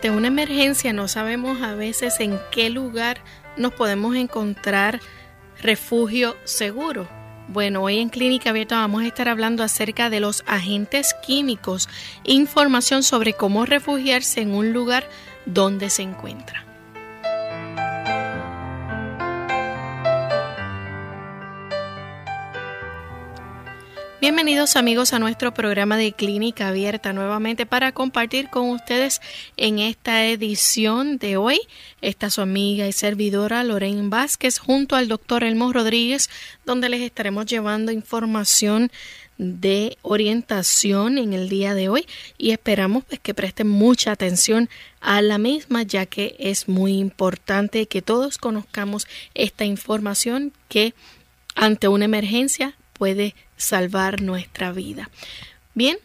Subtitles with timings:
[0.00, 3.22] Ante una emergencia no sabemos a veces en qué lugar
[3.58, 4.98] nos podemos encontrar
[5.60, 7.06] refugio seguro.
[7.48, 11.90] Bueno, hoy en Clínica Abierta vamos a estar hablando acerca de los agentes químicos,
[12.24, 15.06] información sobre cómo refugiarse en un lugar
[15.44, 16.69] donde se encuentra.
[24.20, 29.22] Bienvenidos amigos a nuestro programa de Clínica Abierta nuevamente para compartir con ustedes
[29.56, 31.58] en esta edición de hoy.
[32.02, 36.28] Está su amiga y servidora Lorraine Vázquez junto al doctor Elmo Rodríguez
[36.66, 38.92] donde les estaremos llevando información
[39.38, 44.68] de orientación en el día de hoy y esperamos pues, que presten mucha atención
[45.00, 50.92] a la misma ya que es muy importante que todos conozcamos esta información que
[51.54, 55.08] ante una emergencia puede salvar nuestra vida.
[55.72, 55.96] Bien,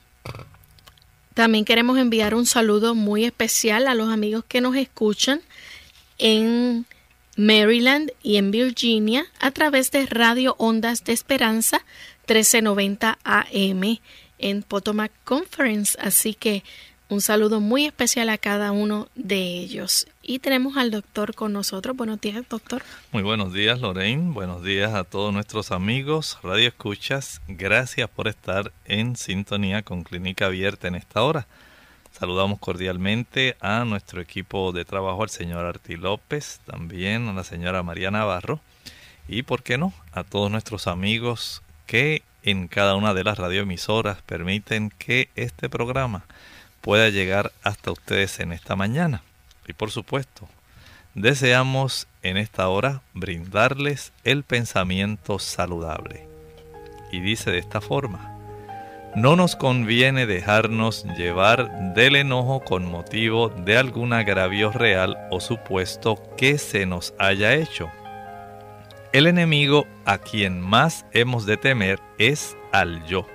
[1.33, 5.41] también queremos enviar un saludo muy especial a los amigos que nos escuchan
[6.17, 6.85] en
[7.35, 11.79] Maryland y en Virginia a través de Radio Ondas de Esperanza
[12.29, 13.99] 1390 AM
[14.39, 15.97] en Potomac Conference.
[15.99, 16.63] Así que
[17.07, 20.07] un saludo muy especial a cada uno de ellos.
[20.23, 21.95] Y tenemos al doctor con nosotros.
[21.95, 22.81] Buenos días, doctor.
[23.11, 24.31] Muy buenos días, Lorraine.
[24.31, 27.41] Buenos días a todos nuestros amigos, Radio Escuchas.
[27.47, 31.47] Gracias por estar en sintonía con Clínica Abierta en esta hora.
[32.11, 37.83] Saludamos cordialmente a nuestro equipo de trabajo, al señor Arti López, también a la señora
[37.83, 38.61] María Navarro
[39.27, 44.21] y, ¿por qué no?, a todos nuestros amigos que en cada una de las radioemisoras
[44.21, 46.25] permiten que este programa
[46.85, 49.23] pueda llegar hasta ustedes en esta mañana.
[49.67, 50.47] Y por supuesto,
[51.15, 56.27] deseamos en esta hora brindarles el pensamiento saludable.
[57.11, 58.37] Y dice de esta forma,
[59.15, 66.21] no nos conviene dejarnos llevar del enojo con motivo de algún agravio real o supuesto
[66.37, 67.89] que se nos haya hecho.
[69.11, 73.25] El enemigo a quien más hemos de temer es al yo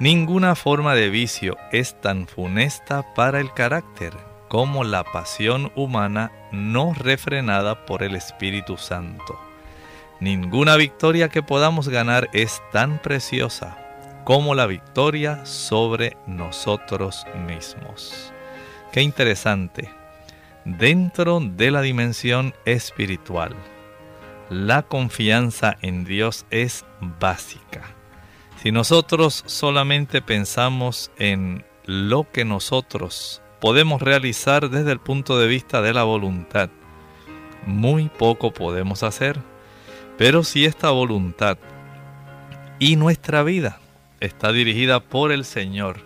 [0.00, 4.12] Ninguna forma de vicio es tan funesta para el carácter
[4.48, 9.38] como la pasión humana no refrenada por el Espíritu Santo.
[10.18, 13.78] Ninguna victoria que podamos ganar es tan preciosa
[14.24, 18.32] como la victoria sobre nosotros mismos.
[18.90, 19.88] Qué interesante.
[20.64, 23.54] Dentro de la dimensión espiritual,
[24.50, 26.84] la confianza en Dios es
[27.20, 27.94] básica
[28.62, 35.82] si nosotros solamente pensamos en lo que nosotros podemos realizar desde el punto de vista
[35.82, 36.70] de la voluntad,
[37.66, 39.38] muy poco podemos hacer.
[40.16, 41.58] Pero si esta voluntad
[42.78, 43.80] y nuestra vida
[44.20, 46.00] está dirigida por el Señor,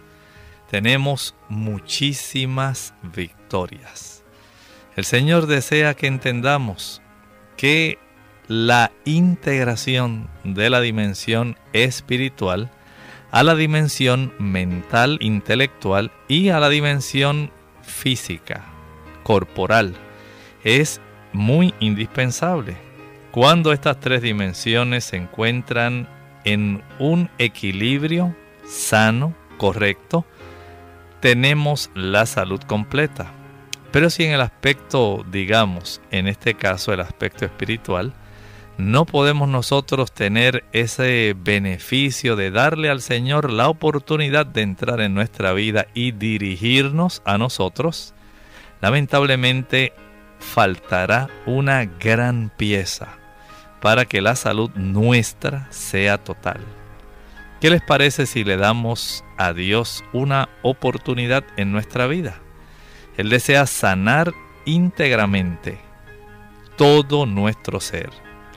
[0.70, 4.24] tenemos muchísimas victorias.
[4.96, 7.02] El Señor desea que entendamos
[7.56, 7.98] que
[8.48, 12.70] la integración de la dimensión espiritual
[13.30, 17.50] a la dimensión mental, intelectual y a la dimensión
[17.82, 18.64] física,
[19.22, 19.94] corporal.
[20.64, 21.00] Es
[21.34, 22.76] muy indispensable.
[23.32, 26.08] Cuando estas tres dimensiones se encuentran
[26.44, 28.34] en un equilibrio
[28.66, 30.24] sano, correcto,
[31.20, 33.30] tenemos la salud completa.
[33.90, 38.14] Pero si en el aspecto, digamos, en este caso el aspecto espiritual,
[38.78, 45.14] no podemos nosotros tener ese beneficio de darle al Señor la oportunidad de entrar en
[45.14, 48.14] nuestra vida y dirigirnos a nosotros,
[48.80, 49.92] lamentablemente
[50.38, 53.18] faltará una gran pieza
[53.80, 56.60] para que la salud nuestra sea total.
[57.60, 62.38] ¿Qué les parece si le damos a Dios una oportunidad en nuestra vida?
[63.16, 64.32] Él desea sanar
[64.64, 65.80] íntegramente
[66.76, 68.10] todo nuestro ser,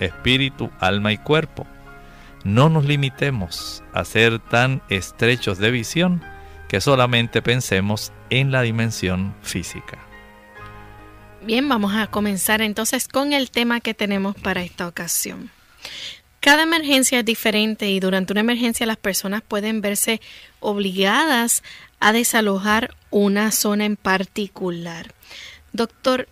[0.06, 1.66] espíritu, alma y cuerpo.
[2.44, 6.22] No nos limitemos a ser tan estrechos de visión
[6.68, 10.00] que solamente pensemos en la dimensión física.
[11.44, 15.50] Bien, vamos a comenzar entonces con el tema que tenemos para esta ocasión.
[16.40, 20.22] Cada emergencia es diferente y durante una emergencia las personas pueden verse
[20.60, 21.62] obligadas
[22.00, 25.14] a desalojar una zona en particular.
[25.74, 26.28] Doctor,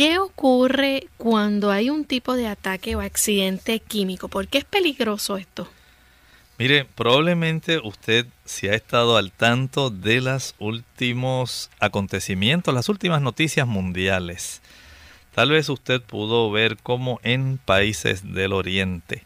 [0.00, 4.28] ¿qué ocurre cuando hay un tipo de ataque o accidente químico?
[4.28, 5.68] ¿Por qué es peligroso esto?
[6.56, 13.66] Mire, probablemente usted si ha estado al tanto de los últimos acontecimientos, las últimas noticias
[13.66, 14.62] mundiales.
[15.34, 19.24] Tal vez usted pudo ver cómo en países del Oriente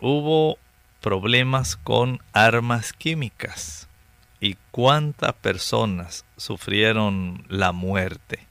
[0.00, 0.56] hubo
[1.02, 3.86] problemas con armas químicas
[4.40, 8.49] y cuántas personas sufrieron la muerte.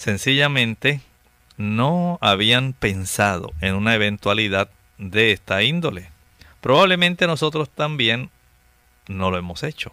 [0.00, 1.02] Sencillamente
[1.58, 6.08] no habían pensado en una eventualidad de esta índole.
[6.62, 8.30] Probablemente nosotros también
[9.08, 9.92] no lo hemos hecho.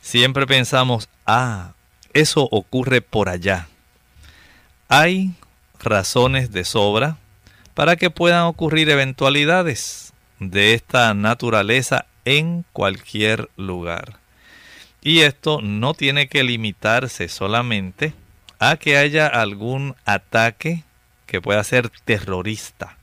[0.00, 1.72] Siempre pensamos, ah,
[2.12, 3.66] eso ocurre por allá.
[4.88, 5.32] Hay
[5.80, 7.16] razones de sobra
[7.74, 14.20] para que puedan ocurrir eventualidades de esta naturaleza en cualquier lugar.
[15.02, 18.14] Y esto no tiene que limitarse solamente
[18.58, 20.84] a que haya algún ataque
[21.26, 22.96] que pueda ser terrorista.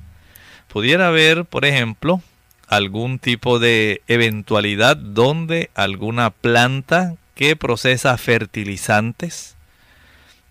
[0.68, 2.22] Pudiera haber, por ejemplo,
[2.68, 9.56] algún tipo de eventualidad donde alguna planta que procesa fertilizantes,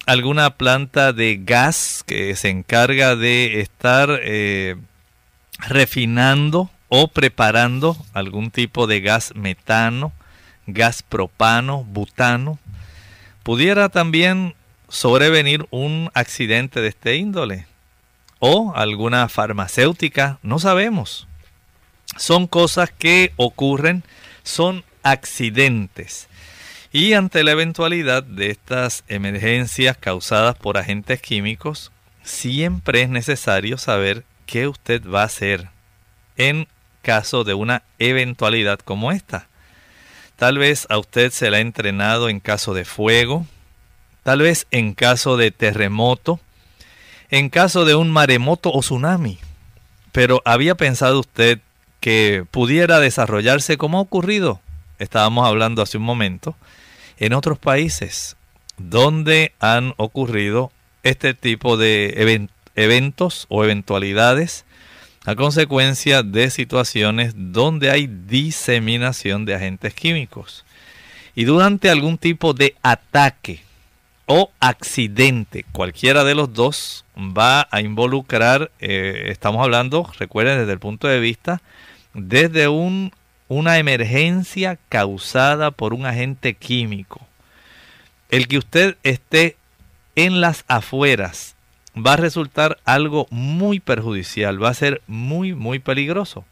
[0.07, 4.77] alguna planta de gas que se encarga de estar eh,
[5.59, 10.13] refinando o preparando algún tipo de gas metano,
[10.67, 12.59] gas propano, butano,
[13.43, 14.55] pudiera también
[14.95, 17.67] sobrevenir un accidente de este índole
[18.39, 21.27] o alguna farmacéutica, no sabemos
[22.17, 24.05] son cosas que ocurren,
[24.43, 26.29] son accidentes.
[26.93, 31.91] Y ante la eventualidad de estas emergencias causadas por agentes químicos,
[32.23, 35.69] siempre es necesario saber qué usted va a hacer
[36.37, 36.69] en
[37.03, 39.49] caso de una eventualidad como esta.
[40.37, 43.47] Tal vez a usted se le ha entrenado en caso de fuego,
[44.25, 46.41] tal vez en caso de terremoto,
[47.31, 49.39] en caso de un maremoto o tsunami.
[50.11, 51.61] Pero ¿había pensado usted
[52.01, 54.61] que pudiera desarrollarse como ha ocurrido,
[54.99, 56.57] estábamos hablando hace un momento,
[57.19, 58.37] en otros países
[58.77, 60.73] donde han ocurrido
[61.03, 62.43] este tipo de
[62.75, 64.65] eventos o eventualidades
[65.27, 70.65] a consecuencia de situaciones donde hay diseminación de agentes químicos.
[71.35, 73.64] Y durante algún tipo de ataque
[74.27, 80.79] o accidente, cualquiera de los dos va a involucrar, eh, estamos hablando, recuerden, desde el
[80.79, 81.61] punto de vista
[82.15, 83.13] desde un,
[83.49, 87.21] una emergencia causada por un agente químico.
[88.31, 89.57] El que usted esté
[90.17, 91.57] en las afueras
[91.95, 96.45] va a resultar algo muy perjudicial, va a ser muy, muy peligroso.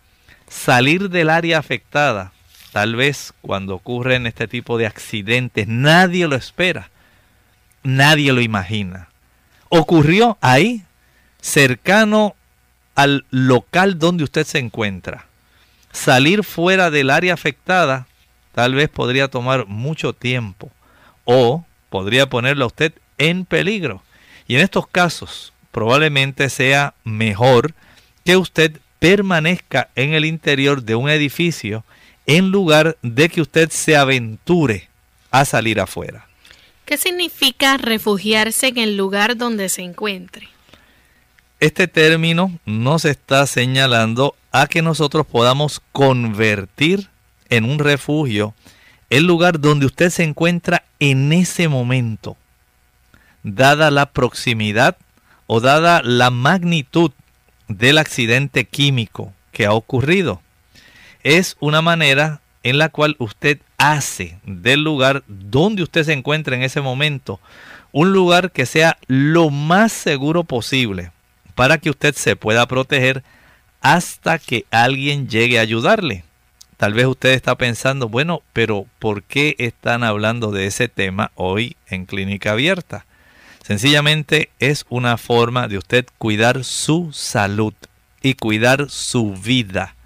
[0.49, 2.33] Salir del área afectada,
[2.73, 6.91] tal vez cuando ocurren este tipo de accidentes, nadie lo espera,
[7.83, 9.09] nadie lo imagina.
[9.69, 10.83] Ocurrió ahí,
[11.41, 12.35] cercano
[12.95, 15.27] al local donde usted se encuentra
[15.93, 18.07] salir fuera del área afectada
[18.55, 20.71] tal vez podría tomar mucho tiempo
[21.25, 24.03] o podría ponerlo a usted en peligro.
[24.49, 27.75] Y en estos casos probablemente sea mejor
[28.25, 31.85] que usted permanezca en el interior de un edificio
[32.27, 34.89] en lugar de que usted se aventure
[35.31, 36.27] a salir afuera.
[36.93, 40.51] ¿Qué significa refugiarse en el lugar donde se encuentre?
[41.59, 47.09] Este término nos está señalando a que nosotros podamos convertir
[47.49, 48.53] en un refugio
[49.09, 52.37] el lugar donde usted se encuentra en ese momento,
[53.43, 54.99] dada la proximidad
[55.47, 57.13] o dada la magnitud
[57.69, 60.43] del accidente químico que ha ocurrido.
[61.23, 66.63] Es una manera en la cual usted hace del lugar donde usted se encuentra en
[66.63, 67.41] ese momento
[67.91, 71.11] un lugar que sea lo más seguro posible
[71.57, 73.25] para que usted se pueda proteger
[73.81, 76.23] hasta que alguien llegue a ayudarle.
[76.77, 81.77] Tal vez usted está pensando, bueno, pero ¿por qué están hablando de ese tema hoy
[81.89, 83.05] en clínica abierta?
[83.65, 87.75] Sencillamente es una forma de usted cuidar su salud
[88.23, 89.97] y cuidar su vida.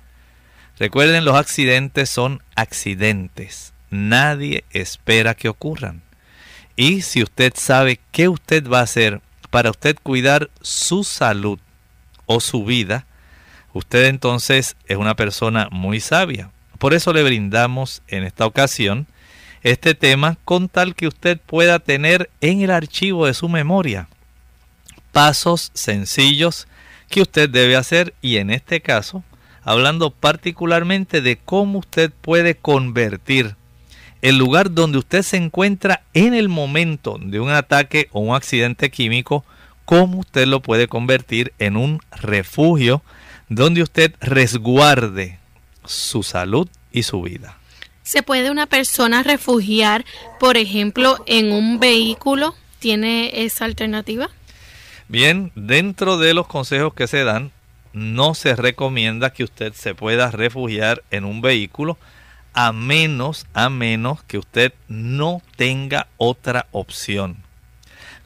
[0.78, 3.73] Recuerden, los accidentes son accidentes.
[3.90, 6.02] Nadie espera que ocurran.
[6.76, 11.59] Y si usted sabe qué usted va a hacer para usted cuidar su salud
[12.26, 13.06] o su vida,
[13.73, 16.50] usted entonces es una persona muy sabia.
[16.78, 19.06] Por eso le brindamos en esta ocasión
[19.62, 24.09] este tema con tal que usted pueda tener en el archivo de su memoria
[25.16, 26.68] pasos sencillos
[27.09, 29.25] que usted debe hacer y en este caso
[29.67, 33.57] hablando particularmente de cómo usted puede convertir
[34.23, 38.91] el lugar donde usted se encuentra en el momento de un ataque o un accidente
[38.91, 39.45] químico,
[39.85, 43.03] cómo usted lo puede convertir en un refugio
[43.49, 45.41] donde usted resguarde
[45.85, 47.59] su salud y su vida.
[48.05, 50.05] ¿Se puede una persona refugiar,
[50.39, 52.55] por ejemplo, en un vehículo?
[52.79, 54.31] ¿Tiene esa alternativa?
[55.09, 57.51] Bien, dentro de los consejos que se dan,
[57.97, 61.97] no se recomienda que usted se pueda refugiar en un vehículo
[62.53, 67.38] a menos, a menos que usted no tenga otra opción.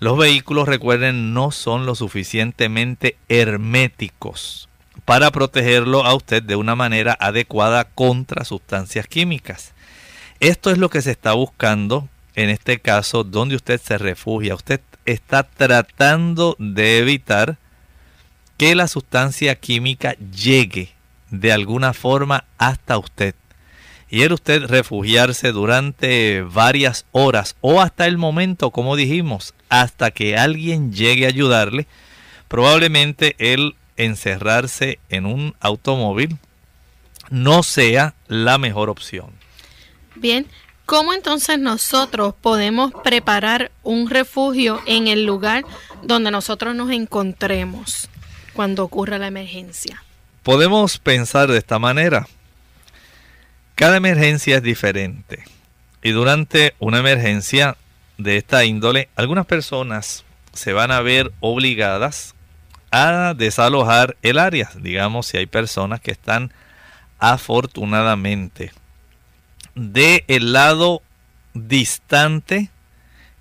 [0.00, 4.68] Los vehículos, recuerden, no son lo suficientemente herméticos
[5.04, 9.72] para protegerlo a usted de una manera adecuada contra sustancias químicas.
[10.40, 14.56] Esto es lo que se está buscando en este caso donde usted se refugia.
[14.56, 17.56] Usted está tratando de evitar
[18.60, 20.92] que la sustancia química llegue
[21.30, 23.34] de alguna forma hasta usted.
[24.10, 30.36] Y el usted refugiarse durante varias horas o hasta el momento, como dijimos, hasta que
[30.36, 31.86] alguien llegue a ayudarle,
[32.48, 36.36] probablemente el encerrarse en un automóvil
[37.30, 39.30] no sea la mejor opción.
[40.16, 40.46] Bien,
[40.84, 45.64] ¿cómo entonces nosotros podemos preparar un refugio en el lugar
[46.02, 48.10] donde nosotros nos encontremos?
[48.52, 50.02] Cuando ocurra la emergencia?
[50.42, 52.26] Podemos pensar de esta manera.
[53.74, 55.44] Cada emergencia es diferente.
[56.02, 57.76] Y durante una emergencia
[58.18, 62.34] de esta índole, algunas personas se van a ver obligadas
[62.90, 64.70] a desalojar el área.
[64.76, 66.52] Digamos, si hay personas que están
[67.18, 68.72] afortunadamente
[69.74, 71.02] de el lado
[71.54, 72.70] distante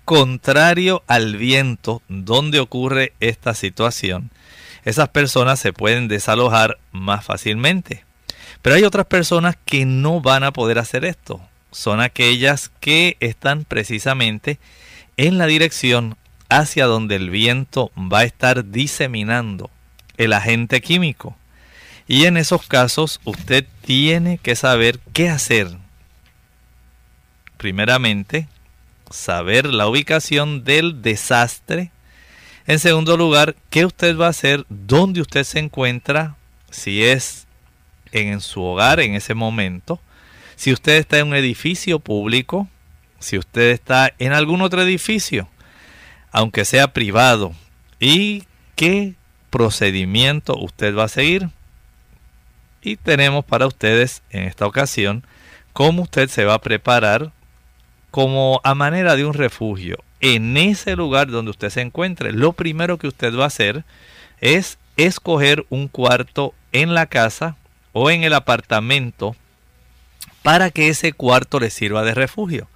[0.04, 4.30] contrario al viento donde ocurre esta situación
[4.84, 8.04] esas personas se pueden desalojar más fácilmente.
[8.62, 11.40] Pero hay otras personas que no van a poder hacer esto.
[11.70, 14.58] Son aquellas que están precisamente
[15.16, 16.16] en la dirección
[16.48, 19.70] hacia donde el viento va a estar diseminando
[20.16, 21.36] el agente químico.
[22.06, 25.68] Y en esos casos usted tiene que saber qué hacer.
[27.56, 28.48] Primeramente,
[29.10, 31.92] saber la ubicación del desastre
[32.66, 34.64] en segundo lugar, ¿qué usted va a hacer?
[34.68, 36.36] ¿Dónde usted se encuentra?
[36.70, 37.46] Si es
[38.12, 40.00] en su hogar en ese momento.
[40.56, 42.68] Si usted está en un edificio público.
[43.18, 45.48] Si usted está en algún otro edificio.
[46.32, 47.52] Aunque sea privado.
[47.98, 48.44] ¿Y
[48.76, 49.14] qué
[49.50, 51.48] procedimiento usted va a seguir?
[52.82, 55.24] Y tenemos para ustedes en esta ocasión
[55.72, 57.32] cómo usted se va a preparar
[58.10, 62.32] como a manera de un refugio en ese lugar donde usted se encuentre.
[62.32, 63.84] Lo primero que usted va a hacer
[64.40, 67.56] es escoger un cuarto en la casa
[67.92, 69.34] o en el apartamento
[70.42, 72.68] para que ese cuarto le sirva de refugio.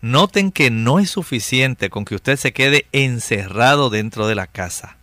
[0.00, 4.96] Noten que no es suficiente con que usted se quede encerrado dentro de la casa.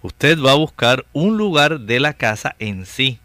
[0.00, 3.18] Usted va a buscar un lugar de la casa en sí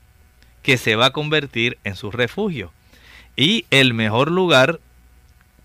[0.62, 2.72] que se va a convertir en su refugio.
[3.36, 4.80] Y el mejor lugar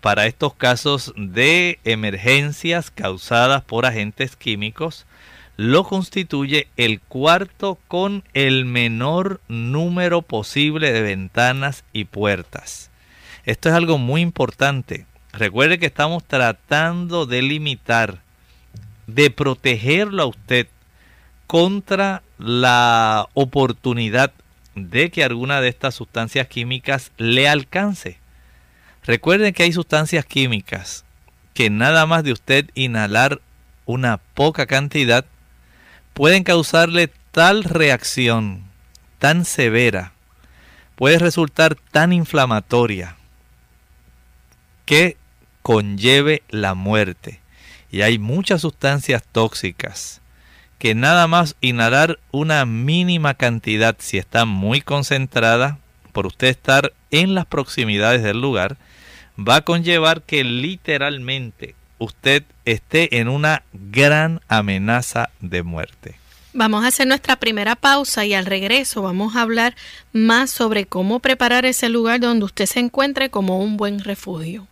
[0.05, 5.07] para estos casos de emergencias causadas por agentes químicos
[5.57, 12.91] lo constituye el cuarto con el menor número posible de ventanas y puertas.
[13.45, 15.07] Esto es algo muy importante.
[15.33, 18.19] Recuerde que estamos tratando de limitar,
[19.07, 20.67] de protegerlo a usted
[21.47, 24.33] contra la oportunidad
[24.75, 28.19] de que alguna de estas sustancias químicas le alcance.
[29.05, 31.05] Recuerden que hay sustancias químicas
[31.53, 33.39] que nada más de usted inhalar
[33.85, 35.25] una poca cantidad
[36.13, 38.63] pueden causarle tal reacción
[39.19, 40.13] tan severa,
[40.95, 43.15] puede resultar tan inflamatoria
[44.85, 45.17] que
[45.61, 47.41] conlleve la muerte.
[47.91, 50.21] Y hay muchas sustancias tóxicas
[50.79, 55.79] que nada más inhalar una mínima cantidad, si está muy concentrada,
[56.11, 58.77] por usted estar en las proximidades del lugar,
[59.37, 66.15] va a conllevar que literalmente usted esté en una gran amenaza de muerte.
[66.53, 69.75] Vamos a hacer nuestra primera pausa y al regreso vamos a hablar
[70.13, 74.67] más sobre cómo preparar ese lugar donde usted se encuentre como un buen refugio.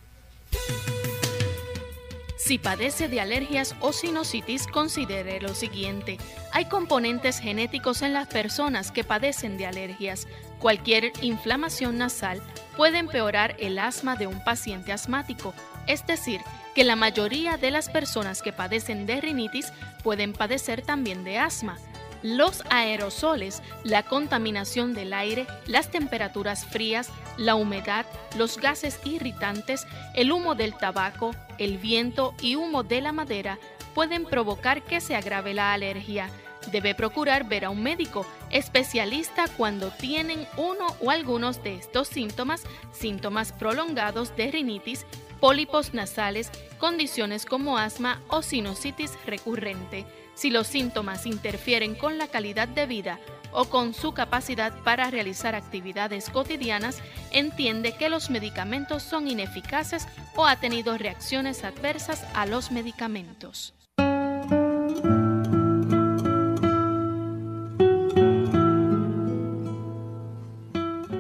[2.46, 6.18] Si padece de alergias o sinusitis, considere lo siguiente.
[6.52, 10.28] Hay componentes genéticos en las personas que padecen de alergias.
[10.60, 12.42] Cualquier inflamación nasal
[12.76, 15.54] puede empeorar el asma de un paciente asmático,
[15.88, 16.42] es decir,
[16.76, 19.72] que la mayoría de las personas que padecen de rinitis
[20.04, 21.78] pueden padecer también de asma.
[22.24, 28.06] Los aerosoles, la contaminación del aire, las temperaturas frías, la humedad,
[28.38, 33.60] los gases irritantes, el humo del tabaco, el viento y humo de la madera
[33.94, 36.30] pueden provocar que se agrave la alergia.
[36.72, 42.64] Debe procurar ver a un médico especialista cuando tienen uno o algunos de estos síntomas,
[42.94, 45.06] síntomas prolongados de rinitis,
[45.42, 50.06] pólipos nasales, condiciones como asma o sinusitis recurrente.
[50.36, 53.20] Si los síntomas interfieren con la calidad de vida
[53.52, 60.46] o con su capacidad para realizar actividades cotidianas, entiende que los medicamentos son ineficaces o
[60.46, 63.76] ha tenido reacciones adversas a los medicamentos.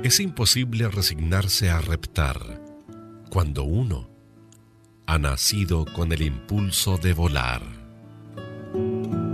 [0.03, 2.61] Es imposible resignarse a reptar
[3.29, 4.09] cuando uno
[5.07, 7.82] ha nacido con el impulso de volar.
[8.73, 9.32] Thank you.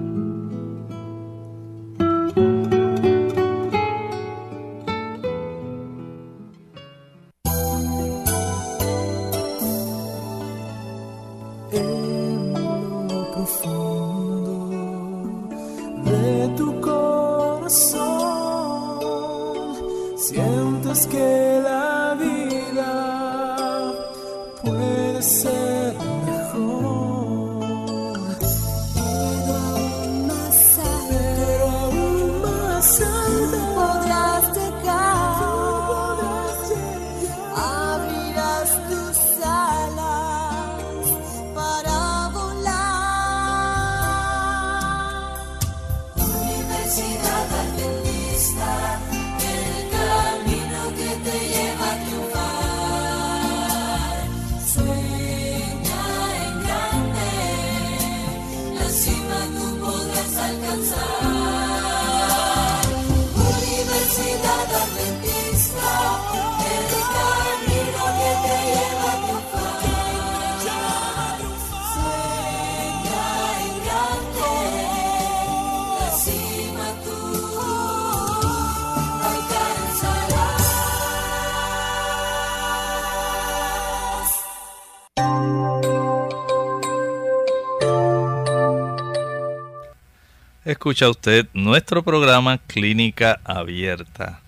[90.79, 94.39] Escucha usted nuestro programa Clínica Abierta,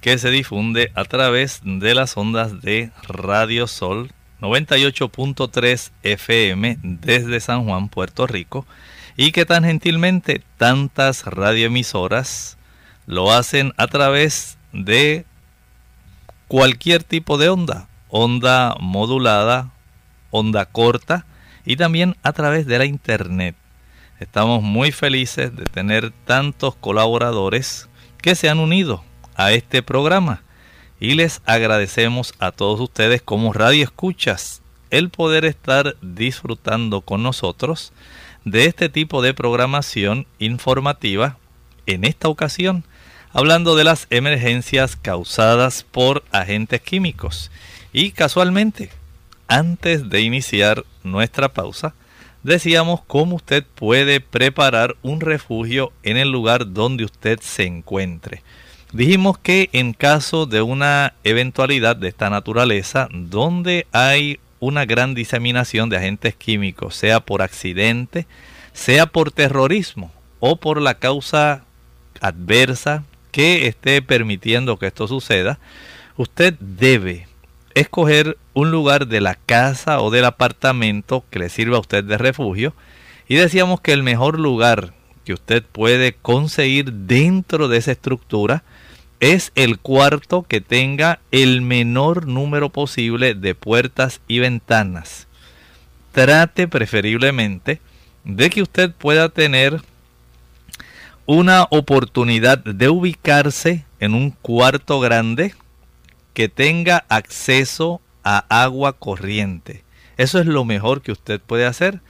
[0.00, 7.66] que se difunde a través de las ondas de Radio Sol 98.3 FM desde San
[7.66, 8.64] Juan, Puerto Rico,
[9.18, 12.56] y que tan gentilmente tantas radioemisoras
[13.04, 15.26] lo hacen a través de
[16.48, 19.70] cualquier tipo de onda, onda modulada,
[20.30, 21.26] onda corta
[21.66, 23.54] y también a través de la internet.
[24.20, 27.88] Estamos muy felices de tener tantos colaboradores
[28.22, 30.42] que se han unido a este programa.
[31.00, 37.92] Y les agradecemos a todos ustedes como radio escuchas el poder estar disfrutando con nosotros
[38.44, 41.36] de este tipo de programación informativa
[41.86, 42.84] en esta ocasión
[43.34, 47.50] hablando de las emergencias causadas por agentes químicos.
[47.92, 48.90] Y casualmente
[49.48, 51.94] antes de iniciar nuestra pausa
[52.44, 58.42] decíamos cómo usted puede preparar un refugio en el lugar donde usted se encuentre.
[58.92, 65.88] Dijimos que en caso de una eventualidad de esta naturaleza, donde hay una gran diseminación
[65.88, 68.26] de agentes químicos, sea por accidente,
[68.72, 71.64] sea por terrorismo o por la causa
[72.20, 75.58] adversa que esté permitiendo que esto suceda,
[76.16, 77.26] usted debe
[77.74, 82.18] escoger un lugar de la casa o del apartamento que le sirva a usted de
[82.18, 82.74] refugio.
[83.28, 88.62] Y decíamos que el mejor lugar que usted puede conseguir dentro de esa estructura
[89.20, 95.26] es el cuarto que tenga el menor número posible de puertas y ventanas.
[96.12, 97.80] Trate preferiblemente
[98.24, 99.80] de que usted pueda tener
[101.26, 105.54] una oportunidad de ubicarse en un cuarto grande
[106.34, 109.84] que tenga acceso a agua corriente.
[110.16, 112.00] Eso es lo mejor que usted puede hacer.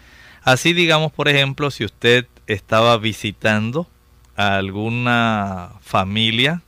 [0.43, 3.89] Así digamos, por ejemplo, si usted estaba visitando
[4.37, 6.63] a alguna familia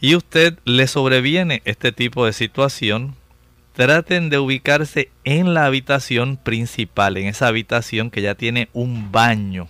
[0.00, 3.14] y usted le sobreviene este tipo de situación,
[3.72, 9.68] traten de ubicarse en la habitación principal, en esa habitación que ya tiene un baño.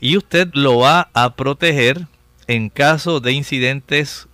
[0.00, 2.06] Y usted lo va a proteger
[2.46, 4.28] en caso de incidentes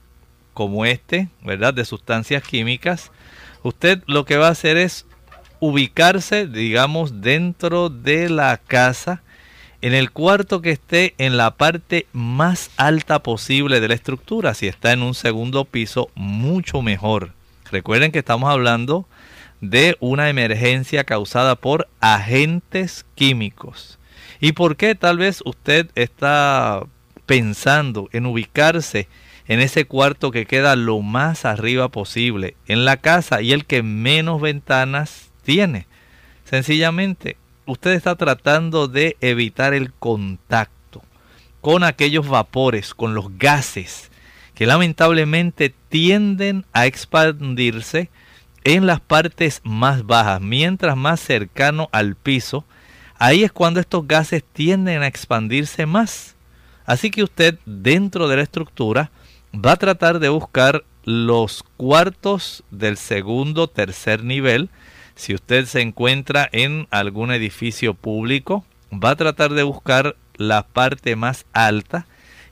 [0.54, 1.74] como este, ¿verdad?
[1.74, 3.10] De sustancias químicas.
[3.62, 5.06] Usted lo que va a hacer es
[5.60, 9.22] ubicarse, digamos, dentro de la casa,
[9.80, 14.54] en el cuarto que esté en la parte más alta posible de la estructura.
[14.54, 17.32] Si está en un segundo piso, mucho mejor.
[17.70, 19.06] Recuerden que estamos hablando
[19.60, 23.98] de una emergencia causada por agentes químicos.
[24.40, 26.82] ¿Y por qué tal vez usted está
[27.26, 29.08] pensando en ubicarse
[29.52, 33.82] en ese cuarto que queda lo más arriba posible en la casa y el que
[33.82, 35.86] menos ventanas tiene?
[36.44, 37.36] Sencillamente,
[37.66, 41.02] usted está tratando de evitar el contacto
[41.60, 44.10] con aquellos vapores, con los gases
[44.54, 48.08] que lamentablemente tienden a expandirse
[48.64, 52.64] en las partes más bajas, mientras más cercano al piso,
[53.18, 56.36] ahí es cuando estos gases tienden a expandirse más.
[56.86, 59.10] Así que usted dentro de la estructura
[59.54, 64.70] va a tratar de buscar los cuartos del segundo, tercer nivel.
[65.14, 71.16] Si usted se encuentra en algún edificio público, va a tratar de buscar la parte
[71.16, 72.06] más alta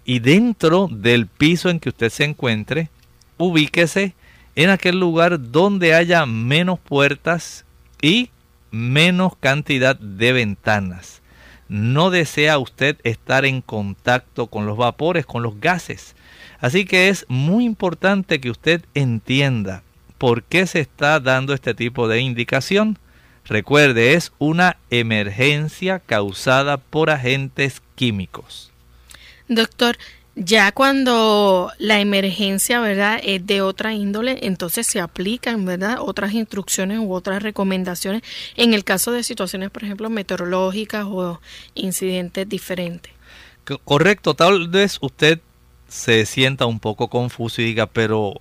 [0.04, 2.90] y dentro del piso en que usted se encuentre,
[3.38, 4.14] ubíquese
[4.56, 7.64] en aquel lugar donde haya menos puertas
[8.02, 8.30] y
[8.70, 11.22] menos cantidad de ventanas.
[11.68, 16.16] No desea usted estar en contacto con los vapores, con los gases.
[16.60, 19.82] Así que es muy importante que usted entienda
[20.18, 22.98] por qué se está dando este tipo de indicación.
[23.46, 28.70] Recuerde, es una emergencia causada por agentes químicos.
[29.48, 29.96] Doctor,
[30.36, 36.98] ya cuando la emergencia, ¿verdad?, es de otra índole, entonces se aplican, ¿verdad?, otras instrucciones
[36.98, 38.22] u otras recomendaciones
[38.56, 41.40] en el caso de situaciones, por ejemplo, meteorológicas o
[41.74, 43.12] incidentes diferentes.
[43.84, 45.40] Correcto, tal vez usted
[45.90, 48.40] se sienta un poco confuso y diga, pero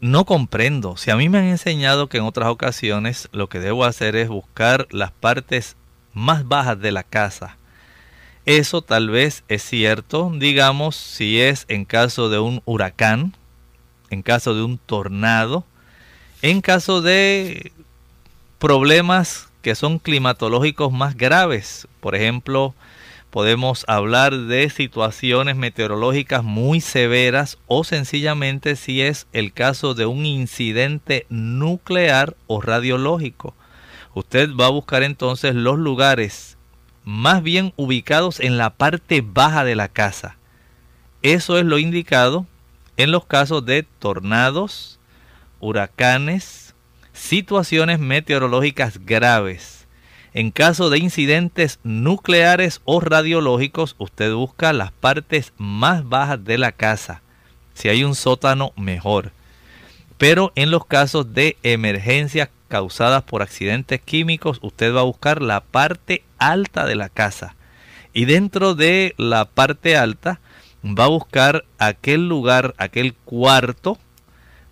[0.00, 0.96] no comprendo.
[0.96, 4.28] Si a mí me han enseñado que en otras ocasiones lo que debo hacer es
[4.28, 5.76] buscar las partes
[6.12, 7.56] más bajas de la casa
[8.44, 13.36] eso tal vez es cierto, digamos, si es en caso de un huracán,
[14.10, 15.64] en caso de un tornado,
[16.42, 17.72] en caso de
[18.58, 21.86] problemas que son climatológicos más graves.
[22.00, 22.74] Por ejemplo,
[23.32, 30.26] podemos hablar de situaciones meteorológicas muy severas o sencillamente si es el caso de un
[30.26, 33.54] incidente nuclear o radiológico.
[34.12, 36.58] Usted va a buscar entonces los lugares
[37.04, 40.36] más bien ubicados en la parte baja de la casa.
[41.22, 42.46] Eso es lo indicado
[42.98, 45.00] en los casos de tornados,
[45.58, 46.74] huracanes,
[47.14, 49.81] situaciones meteorológicas graves.
[50.34, 56.72] En caso de incidentes nucleares o radiológicos, usted busca las partes más bajas de la
[56.72, 57.20] casa.
[57.74, 59.32] Si hay un sótano, mejor.
[60.16, 65.60] Pero en los casos de emergencias causadas por accidentes químicos, usted va a buscar la
[65.60, 67.54] parte alta de la casa.
[68.14, 70.40] Y dentro de la parte alta
[70.82, 73.98] va a buscar aquel lugar, aquel cuarto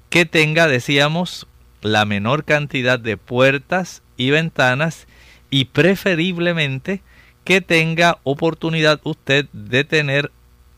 [0.08, 1.46] que tenga, decíamos,
[1.82, 5.06] la menor cantidad de puertas y ventanas
[5.50, 7.02] y preferiblemente
[7.44, 10.30] que tenga oportunidad usted de tener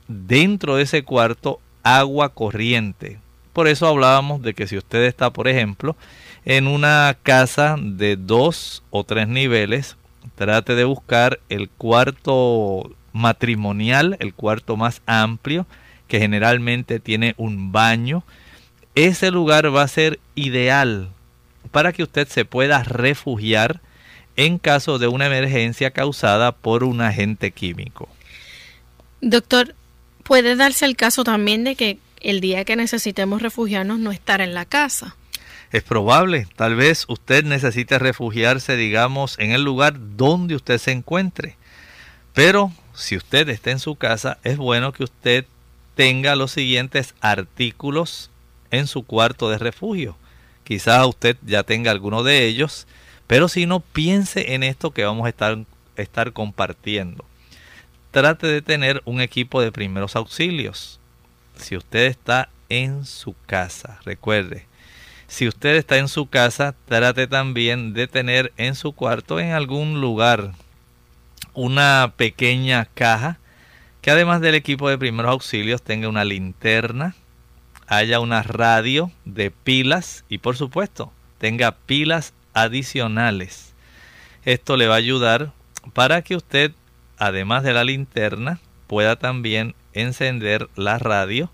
[0.09, 3.19] dentro de ese cuarto agua corriente.
[3.53, 5.97] Por eso hablábamos de que si usted está, por ejemplo,
[6.45, 9.97] en una casa de dos o tres niveles,
[10.35, 15.67] trate de buscar el cuarto matrimonial, el cuarto más amplio,
[16.09, 18.25] que generalmente tiene un baño.
[18.95, 21.11] Ese lugar va a ser ideal
[21.71, 23.81] para que usted se pueda refugiar
[24.37, 28.09] en caso de una emergencia causada por un agente químico.
[29.21, 29.75] Doctor,
[30.23, 34.55] puede darse el caso también de que el día que necesitemos refugiarnos no estar en
[34.55, 35.16] la casa.
[35.73, 41.57] Es probable, tal vez usted necesite refugiarse, digamos, en el lugar donde usted se encuentre.
[42.35, 45.47] Pero si usted está en su casa, es bueno que usted
[45.95, 48.31] tenga los siguientes artículos
[48.71, 50.16] en su cuarto de refugio.
[50.64, 52.87] Quizás usted ya tenga alguno de ellos,
[53.33, 55.57] pero si no, piense en esto que vamos a estar,
[55.97, 57.25] estar compartiendo.
[58.11, 61.01] Trate de tener un equipo de primeros auxilios.
[61.57, 64.66] Si usted está en su casa, recuerde,
[65.29, 70.03] si usted está en su casa, trate también de tener en su cuarto, en algún
[70.03, 70.53] lugar,
[71.55, 73.38] una pequeña caja
[74.03, 77.14] que además del equipo de primeros auxilios tenga una linterna,
[77.87, 83.75] haya una radio de pilas y por supuesto tenga pilas adicionales.
[84.45, 85.53] Esto le va a ayudar
[85.93, 86.73] para que usted,
[87.19, 91.51] además de la linterna, pueda también encender la radio.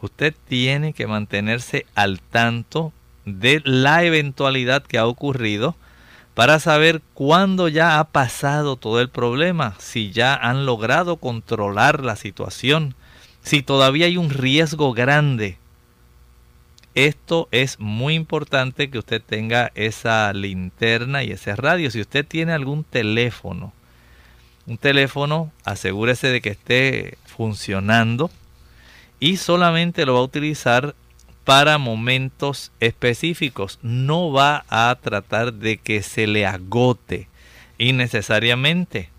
[0.00, 2.92] Usted tiene que mantenerse al tanto
[3.24, 5.76] de la eventualidad que ha ocurrido
[6.34, 12.16] para saber cuándo ya ha pasado todo el problema, si ya han logrado controlar la
[12.16, 12.94] situación,
[13.42, 15.58] si todavía hay un riesgo grande.
[16.94, 21.90] Esto es muy importante que usted tenga esa linterna y ese radio.
[21.90, 23.72] Si usted tiene algún teléfono,
[24.66, 28.30] un teléfono, asegúrese de que esté funcionando
[29.20, 30.94] y solamente lo va a utilizar
[31.44, 33.78] para momentos específicos.
[33.82, 37.28] No va a tratar de que se le agote
[37.78, 39.11] innecesariamente.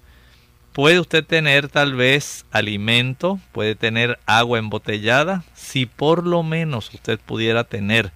[0.73, 5.43] Puede usted tener tal vez alimento, puede tener agua embotellada.
[5.53, 8.11] Si por lo menos usted pudiera tener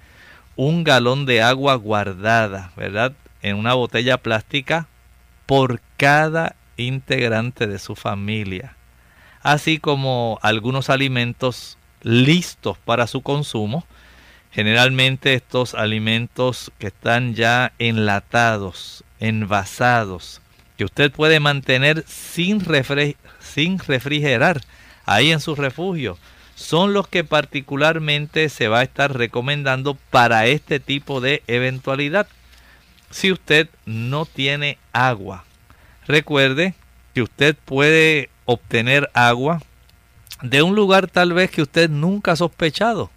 [0.56, 3.14] un galón de agua guardada, ¿verdad?
[3.44, 4.88] En una botella plástica
[5.46, 8.76] por cada integrante de su familia.
[9.44, 13.86] Así como algunos alimentos listos para su consumo.
[14.52, 20.42] Generalmente estos alimentos que están ya enlatados, envasados,
[20.78, 22.66] que usted puede mantener sin,
[23.40, 24.62] sin refrigerar
[25.06, 26.18] ahí en su refugio,
[26.56, 32.28] son los que particularmente se va a estar recomendando para este tipo de eventualidad.
[33.10, 35.46] Si usted no tiene agua,
[36.08, 36.74] recuerde
[37.14, 39.62] que usted puede obtener agua
[40.42, 43.12] de un lugar tal vez que usted nunca ha sospechado.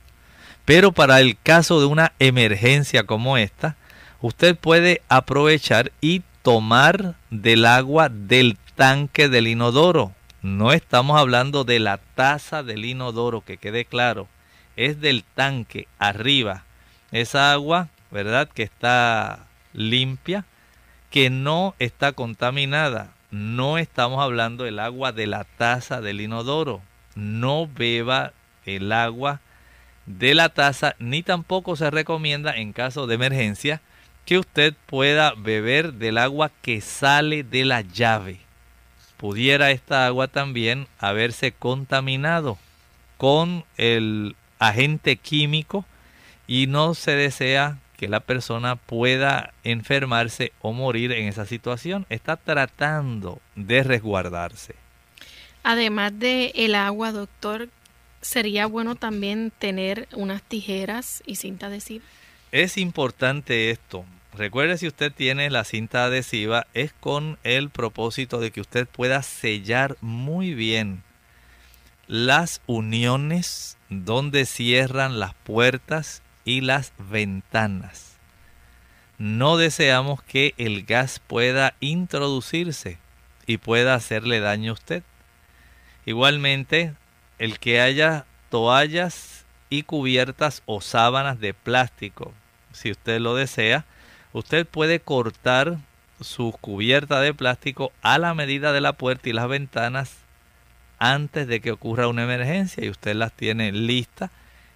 [0.64, 3.76] Pero para el caso de una emergencia como esta,
[4.20, 10.12] usted puede aprovechar y tomar del agua del tanque del inodoro.
[10.42, 14.26] No estamos hablando de la taza del inodoro, que quede claro.
[14.76, 16.64] Es del tanque arriba.
[17.12, 18.48] Esa agua, ¿verdad?
[18.48, 20.46] Que está limpia,
[21.10, 23.12] que no está contaminada.
[23.30, 26.80] No estamos hablando del agua de la taza del inodoro.
[27.14, 28.32] No beba
[28.64, 29.40] el agua
[30.06, 33.80] de la taza, ni tampoco se recomienda en caso de emergencia
[34.24, 38.40] que usted pueda beber del agua que sale de la llave.
[39.16, 42.58] Pudiera esta agua también haberse contaminado
[43.16, 45.84] con el agente químico
[46.46, 52.06] y no se desea que la persona pueda enfermarse o morir en esa situación.
[52.08, 54.74] Está tratando de resguardarse.
[55.62, 57.68] Además de el agua, doctor,
[58.22, 62.04] sería bueno también tener unas tijeras y cinta adhesiva.
[62.52, 64.04] Es importante esto.
[64.32, 69.22] Recuerde si usted tiene la cinta adhesiva es con el propósito de que usted pueda
[69.22, 71.02] sellar muy bien
[72.08, 78.16] las uniones donde cierran las puertas y las ventanas.
[79.18, 82.98] No deseamos que el gas pueda introducirse
[83.46, 85.02] y pueda hacerle daño a usted.
[86.04, 86.94] Igualmente,
[87.38, 89.39] el que haya toallas
[89.70, 92.34] y cubiertas o sábanas de plástico,
[92.72, 93.84] si usted lo desea,
[94.32, 95.78] usted puede cortar
[96.20, 100.16] su cubierta de plástico a la medida de la puerta y las ventanas
[100.98, 104.30] antes de que ocurra una emergencia y usted las tiene listas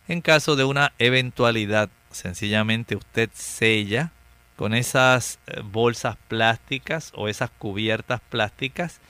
[0.09, 1.91] en caso de una eventualidad.
[2.11, 4.11] Sencillamente usted sella
[4.57, 9.01] con esas eh, bolsas plásticas o esas cubiertas plásticas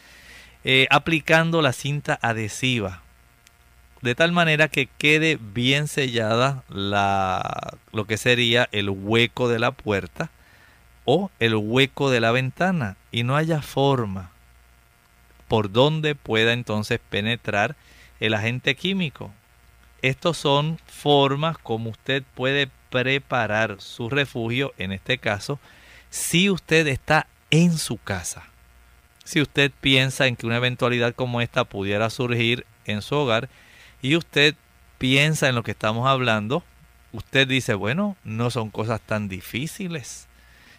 [0.64, 3.03] eh, aplicando la cinta adhesiva
[4.04, 9.70] de tal manera que quede bien sellada la, lo que sería el hueco de la
[9.70, 10.30] puerta
[11.06, 14.30] o el hueco de la ventana y no haya forma
[15.48, 17.76] por donde pueda entonces penetrar
[18.20, 19.32] el agente químico.
[20.02, 25.58] Estos son formas como usted puede preparar su refugio, en este caso,
[26.10, 28.42] si usted está en su casa.
[29.24, 33.48] Si usted piensa en que una eventualidad como esta pudiera surgir en su hogar,
[34.04, 34.54] y usted
[34.98, 36.62] piensa en lo que estamos hablando,
[37.12, 40.28] usted dice, bueno, no son cosas tan difíciles.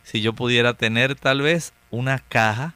[0.04, 2.76] Si yo pudiera tener tal vez una caja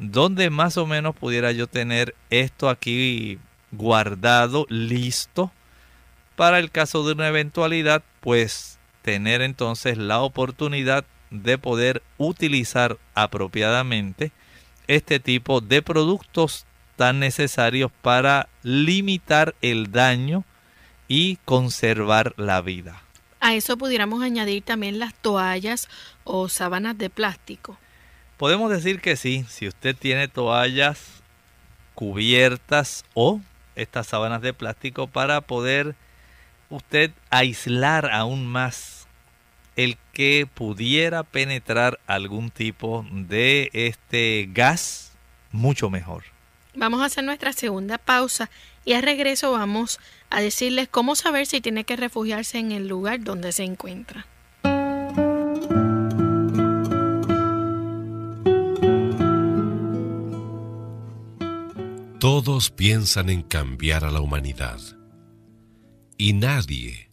[0.00, 3.38] donde más o menos pudiera yo tener esto aquí
[3.70, 5.52] guardado, listo,
[6.34, 14.32] para el caso de una eventualidad, pues tener entonces la oportunidad de poder utilizar apropiadamente
[14.88, 20.44] este tipo de productos tan necesarios para limitar el daño
[21.08, 23.02] y conservar la vida.
[23.40, 25.88] A eso pudiéramos añadir también las toallas
[26.24, 27.78] o sábanas de plástico.
[28.38, 31.22] Podemos decir que sí, si usted tiene toallas
[31.94, 33.40] cubiertas o
[33.76, 35.94] estas sábanas de plástico para poder
[36.68, 39.06] usted aislar aún más
[39.76, 45.12] el que pudiera penetrar algún tipo de este gas,
[45.52, 46.35] mucho mejor.
[46.76, 48.50] Vamos a hacer nuestra segunda pausa
[48.84, 53.24] y al regreso vamos a decirles cómo saber si tiene que refugiarse en el lugar
[53.24, 54.26] donde se encuentra.
[62.20, 64.80] Todos piensan en cambiar a la humanidad
[66.18, 67.10] y nadie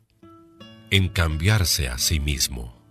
[0.91, 2.83] en cambiarse a sí mismo.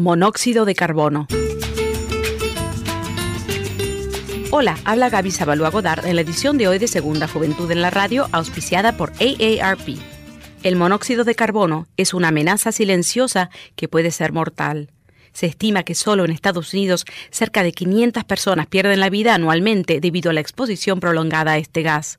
[0.00, 1.26] Monóxido de carbono.
[4.50, 7.90] Hola, habla Gaby Zabalúa Godard en la edición de hoy de Segunda Juventud en la
[7.90, 9.98] Radio, auspiciada por AARP.
[10.62, 14.90] El monóxido de carbono es una amenaza silenciosa que puede ser mortal.
[15.32, 20.00] Se estima que solo en Estados Unidos cerca de 500 personas pierden la vida anualmente
[20.00, 22.18] debido a la exposición prolongada a este gas.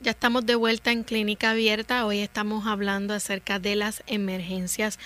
[0.00, 2.04] Ya estamos de vuelta en Clínica Abierta.
[2.06, 4.98] Hoy estamos hablando acerca de las emergencias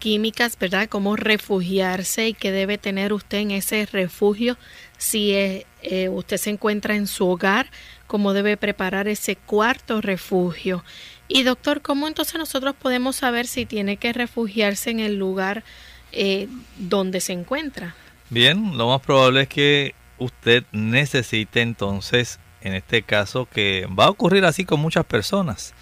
[0.00, 0.88] químicas, ¿verdad?
[0.88, 4.58] Cómo refugiarse y qué debe tener usted en ese refugio
[4.98, 5.64] si eh,
[6.10, 7.70] usted se encuentra en su hogar,
[8.08, 10.82] cómo debe preparar ese cuarto refugio.
[11.28, 15.62] Y doctor, ¿cómo entonces nosotros podemos saber si tiene que refugiarse en el lugar
[16.10, 17.94] eh, donde se encuentra?
[18.30, 24.10] Bien, lo más probable es que usted necesite entonces en este caso que va a
[24.10, 25.72] ocurrir así con muchas personas.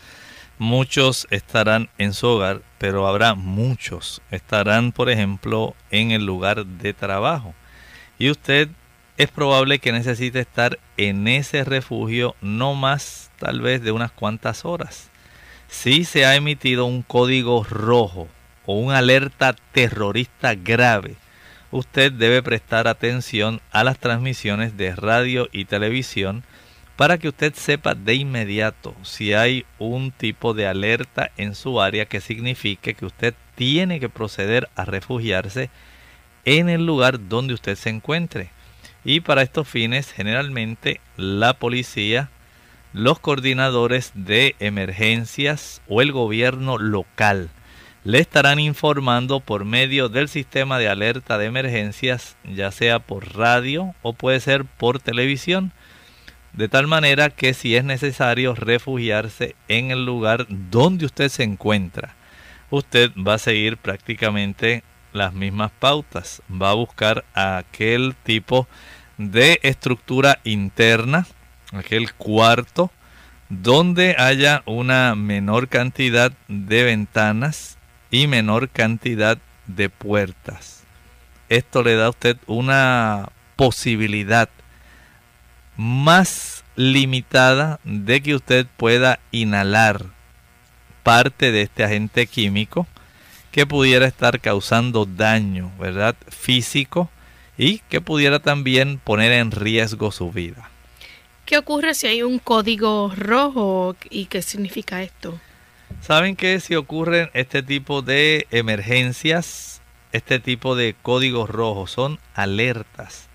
[0.59, 6.93] Muchos estarán en su hogar, pero habrá muchos estarán, por ejemplo, en el lugar de
[6.95, 7.55] trabajo.
[8.19, 8.69] Y usted
[9.19, 14.65] es probable que necesite estar en ese refugio no más tal vez de unas cuantas
[14.65, 15.11] horas.
[15.69, 18.27] Si se ha emitido un código rojo
[18.67, 21.15] o una alerta terrorista grave,
[21.71, 26.43] usted debe prestar atención a las transmisiones de radio y televisión
[26.99, 32.07] para que usted sepa de inmediato si hay un tipo de alerta en su área
[32.07, 35.71] que signifique que usted tiene que proceder a refugiarse
[36.45, 38.51] en el lugar donde usted se encuentre.
[39.05, 42.31] Y para estos fines, generalmente la policía,
[42.93, 47.49] los coordinadores de emergencias o el gobierno local
[48.03, 53.95] le estarán informando por medio del sistema de alerta de emergencias, ya sea por radio
[54.03, 55.73] o puede ser por televisión
[56.59, 62.17] de tal manera que si es necesario refugiarse en el lugar donde usted se encuentra,
[62.69, 68.67] usted va a seguir prácticamente las mismas pautas, va a buscar aquel tipo
[69.19, 71.29] de estructura interna,
[71.73, 72.91] aquel cuarto,
[73.49, 77.79] donde haya una menor cantidad de ventanas
[78.11, 80.83] y menor cantidad de puertas.
[81.49, 84.49] Esto le da a usted una posibilidad
[85.79, 90.07] más limitada de que usted pueda inhalar
[91.03, 92.87] parte de este agente químico
[93.51, 96.15] que pudiera estar causando daño, ¿verdad?
[96.29, 97.11] Físico
[97.57, 100.71] y que pudiera también poner en riesgo su vida.
[101.47, 105.41] ¿Qué ocurre si hay un código rojo y qué significa esto?
[106.01, 113.28] Saben que si ocurren este tipo de emergencias, este tipo de códigos rojos son alertas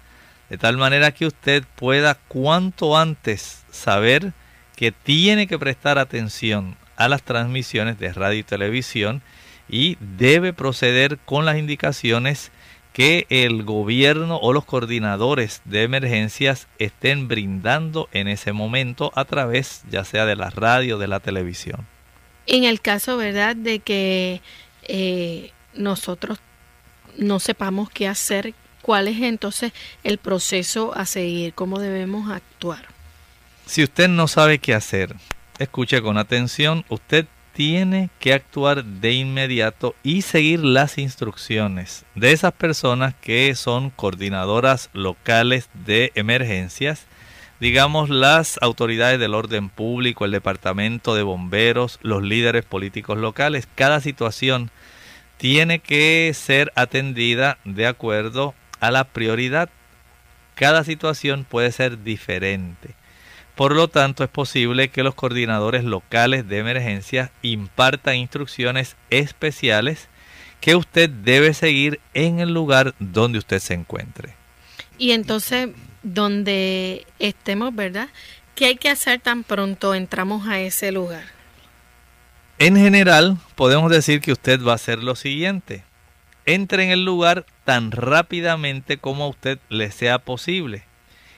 [0.53, 4.33] de tal manera que usted pueda cuanto antes saber
[4.75, 9.23] que tiene que prestar atención a las transmisiones de radio y televisión
[9.67, 12.51] y debe proceder con las indicaciones
[12.93, 19.81] que el gobierno o los coordinadores de emergencias estén brindando en ese momento a través
[19.89, 21.87] ya sea de la radio o de la televisión.
[22.45, 24.41] En el caso, ¿verdad?, de que
[24.83, 26.37] eh, nosotros
[27.17, 28.53] no sepamos qué hacer,
[28.83, 29.73] ¿cuál es entonces
[30.03, 31.55] el proceso a seguir?
[31.55, 32.85] ¿Cómo debemos actuar?
[33.65, 35.15] Si usted no sabe qué hacer,
[35.57, 42.51] escuche con atención, usted tiene que actuar de inmediato y seguir las instrucciones de esas
[42.53, 47.05] personas que son coordinadoras locales de emergencias,
[47.59, 53.67] digamos las autoridades del orden público, el departamento de bomberos, los líderes políticos locales.
[53.75, 54.71] Cada situación
[55.37, 59.69] tiene que ser atendida de acuerdo a la prioridad.
[60.55, 62.95] Cada situación puede ser diferente.
[63.55, 70.09] Por lo tanto, es posible que los coordinadores locales de emergencia impartan instrucciones especiales
[70.59, 74.35] que usted debe seguir en el lugar donde usted se encuentre.
[74.97, 75.69] Y entonces,
[76.01, 78.09] donde estemos, ¿verdad?
[78.53, 81.23] ¿Qué hay que hacer tan pronto entramos a ese lugar?
[82.59, 85.85] En general, podemos decir que usted va a hacer lo siguiente.
[86.45, 90.83] Entre en el lugar tan rápidamente como a usted le sea posible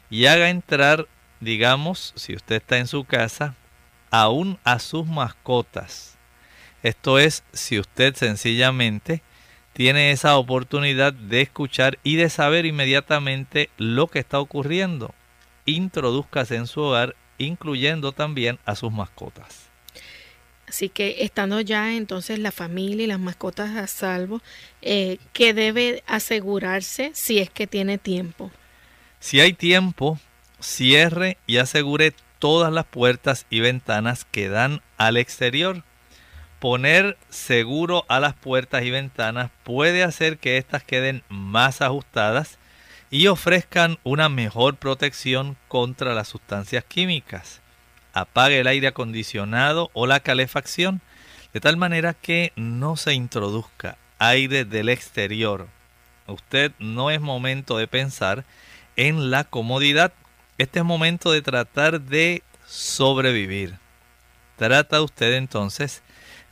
[0.09, 1.07] y haga entrar
[1.39, 3.55] digamos, si usted está en su casa,
[4.11, 6.17] aún a sus mascotas.
[6.83, 9.21] Esto es, si usted sencillamente
[9.73, 15.13] tiene esa oportunidad de escuchar y de saber inmediatamente lo que está ocurriendo.
[15.65, 19.64] Introduzcase en su hogar, incluyendo también a sus mascotas.
[20.67, 24.41] Así que estando ya entonces la familia y las mascotas a salvo,
[24.81, 28.51] eh, ¿qué debe asegurarse si es que tiene tiempo?
[29.19, 30.19] Si hay tiempo,
[30.59, 35.83] cierre y asegure todas las puertas y ventanas que dan al exterior.
[36.59, 42.57] Poner seguro a las puertas y ventanas puede hacer que éstas queden más ajustadas
[43.11, 47.61] y ofrezcan una mejor protección contra las sustancias químicas.
[48.15, 51.01] Apague el aire acondicionado o la calefacción
[51.53, 55.67] de tal manera que no se introduzca aire del exterior.
[56.25, 58.43] Usted no es momento de pensar
[58.95, 60.11] en la comodidad
[60.57, 63.77] este es momento de tratar de sobrevivir.
[64.55, 66.01] Trata usted entonces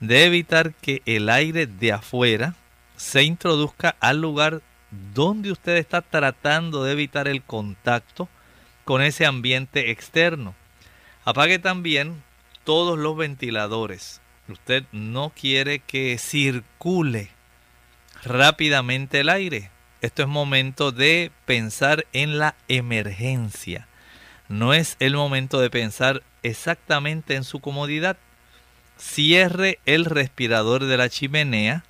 [0.01, 2.55] de evitar que el aire de afuera
[2.97, 4.61] se introduzca al lugar
[5.13, 8.27] donde usted está tratando de evitar el contacto
[8.83, 10.53] con ese ambiente externo.
[11.25, 12.23] Apague también
[12.63, 14.21] todos los ventiladores.
[14.47, 17.29] Usted no quiere que circule
[18.23, 19.71] rápidamente el aire.
[20.01, 23.87] Esto es momento de pensar en la emergencia
[24.53, 28.17] no es el momento de pensar exactamente en su comodidad.
[28.97, 31.83] Cierre el respirador de la chimenea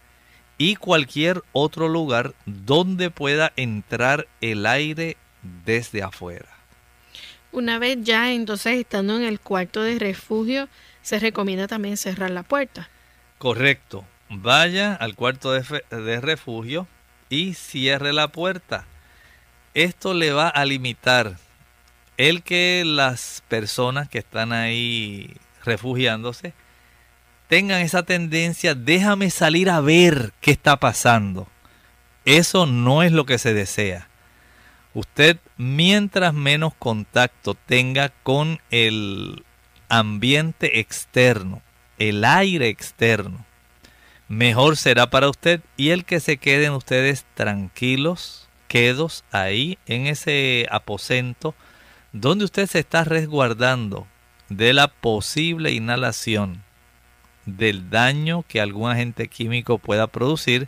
[0.58, 5.18] y cualquier otro lugar donde pueda entrar el aire
[5.66, 6.53] desde afuera.
[7.54, 10.68] Una vez ya entonces estando en el cuarto de refugio,
[11.04, 12.90] se recomienda también cerrar la puerta.
[13.38, 14.04] Correcto.
[14.30, 16.88] Vaya al cuarto de, de refugio
[17.30, 18.86] y cierre la puerta.
[19.76, 21.38] Esto le va a limitar
[22.18, 26.54] el que las personas que están ahí refugiándose
[27.48, 31.48] tengan esa tendencia, déjame salir a ver qué está pasando.
[32.26, 34.08] Eso no es lo que se desea.
[34.94, 39.44] Usted, mientras menos contacto tenga con el
[39.90, 41.62] ambiente externo,
[41.98, 43.46] el aire externo,
[44.28, 50.68] mejor será para usted y el que se queden ustedes tranquilos, quedos ahí en ese
[50.72, 51.56] aposento
[52.12, 54.08] donde usted se está resguardando
[54.50, 56.64] de la posible inhalación
[57.46, 60.68] del daño que algún agente químico pueda producir,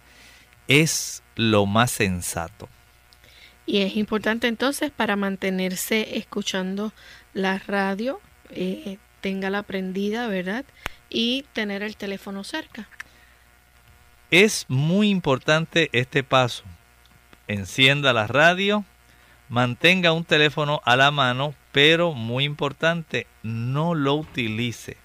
[0.68, 2.68] es lo más sensato.
[3.66, 6.94] Y es importante entonces para mantenerse escuchando
[7.34, 10.66] la radio, eh, tenga la prendida, ¿verdad?
[11.10, 12.88] Y tener el teléfono cerca.
[14.32, 16.64] Es muy importante este paso.
[17.48, 18.86] Encienda la radio,
[19.48, 24.98] Mantenga un teléfono a la mano, pero muy importante, no lo utilice,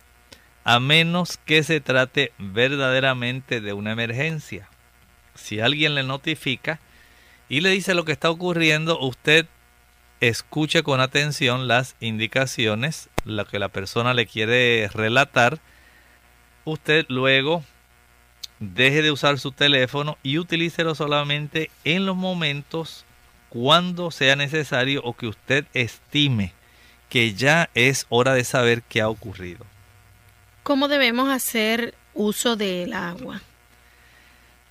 [0.65, 4.67] a menos que se trate verdaderamente de una emergencia.
[5.35, 6.81] Si alguien le notifica
[7.51, 9.45] y le dice lo que está ocurriendo, usted
[10.21, 15.59] escuche con atención las indicaciones, lo que la persona le quiere relatar.
[16.65, 17.65] Usted luego
[18.61, 23.05] deje de usar su teléfono y utilícelo solamente en los momentos
[23.49, 26.53] cuando sea necesario o que usted estime
[27.09, 29.67] que ya es hora de saber qué ha ocurrido.
[30.63, 33.43] ¿Cómo debemos hacer uso del agua?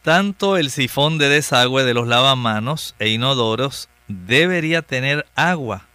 [0.01, 5.87] Tanto el sifón de desagüe de los lavamanos e inodoros debería tener agua.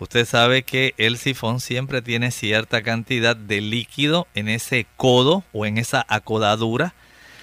[0.00, 5.66] Usted sabe que el sifón siempre tiene cierta cantidad de líquido en ese codo o
[5.66, 6.94] en esa acodadura,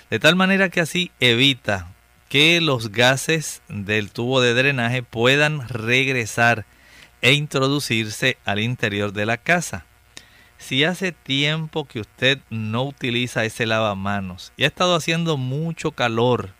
[0.10, 1.88] de tal manera que así evita
[2.28, 6.66] que los gases del tubo de drenaje puedan regresar
[7.22, 9.86] e introducirse al interior de la casa.
[10.62, 16.52] Si hace tiempo que usted no utiliza ese lavamanos y ha estado haciendo mucho calor,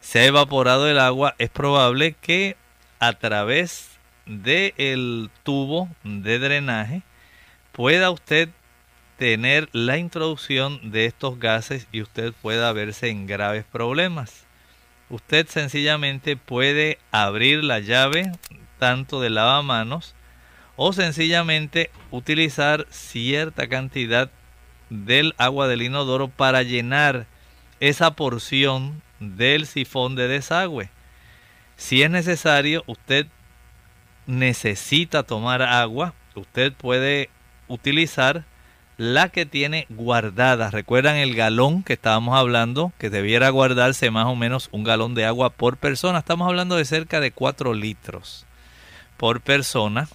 [0.00, 2.56] se ha evaporado el agua, es probable que
[3.00, 7.02] a través del tubo de drenaje
[7.72, 8.48] pueda usted
[9.18, 14.46] tener la introducción de estos gases y usted pueda verse en graves problemas.
[15.10, 18.30] Usted sencillamente puede abrir la llave
[18.78, 20.14] tanto de lavamanos
[20.76, 24.30] o sencillamente utilizar cierta cantidad
[24.90, 27.26] del agua del inodoro para llenar
[27.80, 30.90] esa porción del sifón de desagüe.
[31.76, 33.26] Si es necesario, usted
[34.26, 37.28] necesita tomar agua, usted puede
[37.68, 38.44] utilizar
[38.96, 40.70] la que tiene guardada.
[40.70, 42.92] ¿Recuerdan el galón que estábamos hablando?
[42.98, 46.20] Que debiera guardarse más o menos un galón de agua por persona.
[46.20, 48.46] Estamos hablando de cerca de 4 litros
[49.16, 50.08] por persona.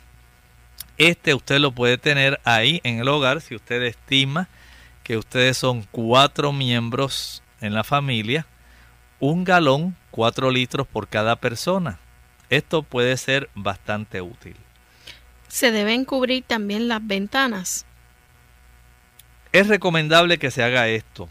[0.98, 4.50] Este usted lo puede tener ahí en el hogar si usted estima
[5.04, 8.45] que ustedes son cuatro miembros en la familia.
[9.20, 12.00] Un galón, cuatro litros por cada persona.
[12.50, 14.56] Esto puede ser bastante útil.
[15.48, 17.86] ¿Se deben cubrir también las ventanas?
[19.54, 21.30] Es recomendable que se haga esto.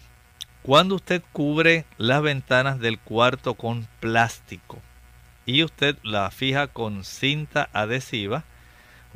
[0.62, 4.80] Cuando usted cubre las ventanas del cuarto con plástico,
[5.44, 8.44] y usted la fija con cinta adhesiva,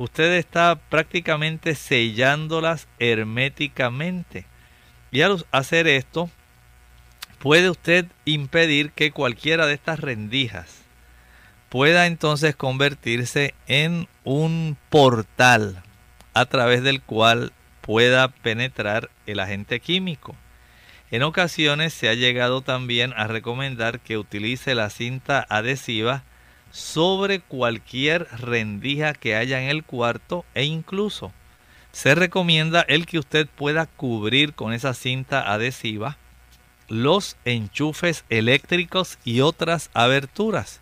[0.01, 4.45] usted está prácticamente sellándolas herméticamente.
[5.11, 6.29] Y al hacer esto,
[7.39, 10.81] puede usted impedir que cualquiera de estas rendijas
[11.69, 15.83] pueda entonces convertirse en un portal
[16.33, 20.35] a través del cual pueda penetrar el agente químico.
[21.11, 26.23] En ocasiones se ha llegado también a recomendar que utilice la cinta adhesiva
[26.71, 31.31] sobre cualquier rendija que haya en el cuarto e incluso
[31.91, 36.17] se recomienda el que usted pueda cubrir con esa cinta adhesiva
[36.87, 40.81] los enchufes eléctricos y otras aberturas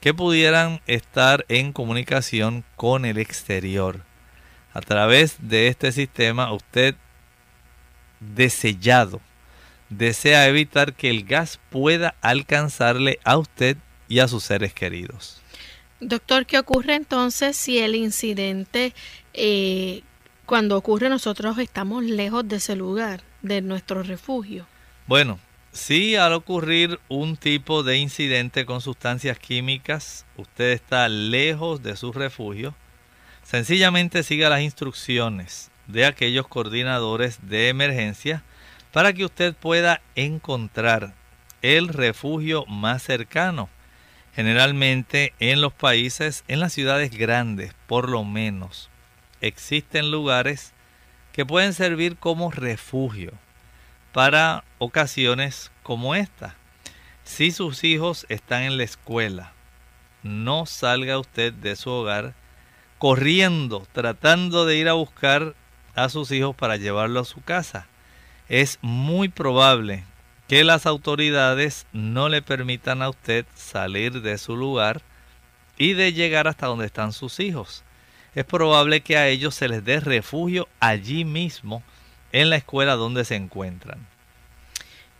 [0.00, 4.02] que pudieran estar en comunicación con el exterior.
[4.72, 6.94] A través de este sistema usted
[8.20, 9.20] desellado
[9.88, 13.76] desea evitar que el gas pueda alcanzarle a usted
[14.10, 15.40] y a sus seres queridos.
[16.00, 18.92] Doctor, ¿qué ocurre entonces si el incidente,
[19.32, 20.02] eh,
[20.44, 24.66] cuando ocurre nosotros estamos lejos de ese lugar, de nuestro refugio?
[25.06, 25.38] Bueno,
[25.72, 32.12] si al ocurrir un tipo de incidente con sustancias químicas, usted está lejos de su
[32.12, 32.74] refugio,
[33.44, 38.42] sencillamente siga las instrucciones de aquellos coordinadores de emergencia
[38.92, 41.14] para que usted pueda encontrar
[41.62, 43.68] el refugio más cercano.
[44.34, 48.90] Generalmente en los países, en las ciudades grandes por lo menos,
[49.40, 50.72] existen lugares
[51.32, 53.32] que pueden servir como refugio
[54.12, 56.56] para ocasiones como esta.
[57.24, 59.52] Si sus hijos están en la escuela,
[60.22, 62.34] no salga usted de su hogar
[62.98, 65.54] corriendo, tratando de ir a buscar
[65.94, 67.86] a sus hijos para llevarlo a su casa
[68.50, 70.02] es muy probable
[70.50, 75.00] que las autoridades no le permitan a usted salir de su lugar
[75.78, 77.84] y de llegar hasta donde están sus hijos.
[78.34, 81.84] Es probable que a ellos se les dé refugio allí mismo
[82.32, 84.04] en la escuela donde se encuentran.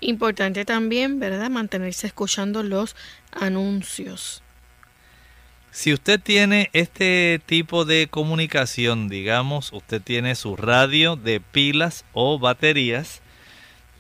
[0.01, 1.49] Importante también, ¿verdad?
[1.49, 2.97] Mantenerse escuchando los
[3.31, 4.43] anuncios.
[5.71, 12.41] Si usted tiene este tipo de comunicación, digamos, usted tiene su radio de pilas o
[12.41, 13.20] baterías,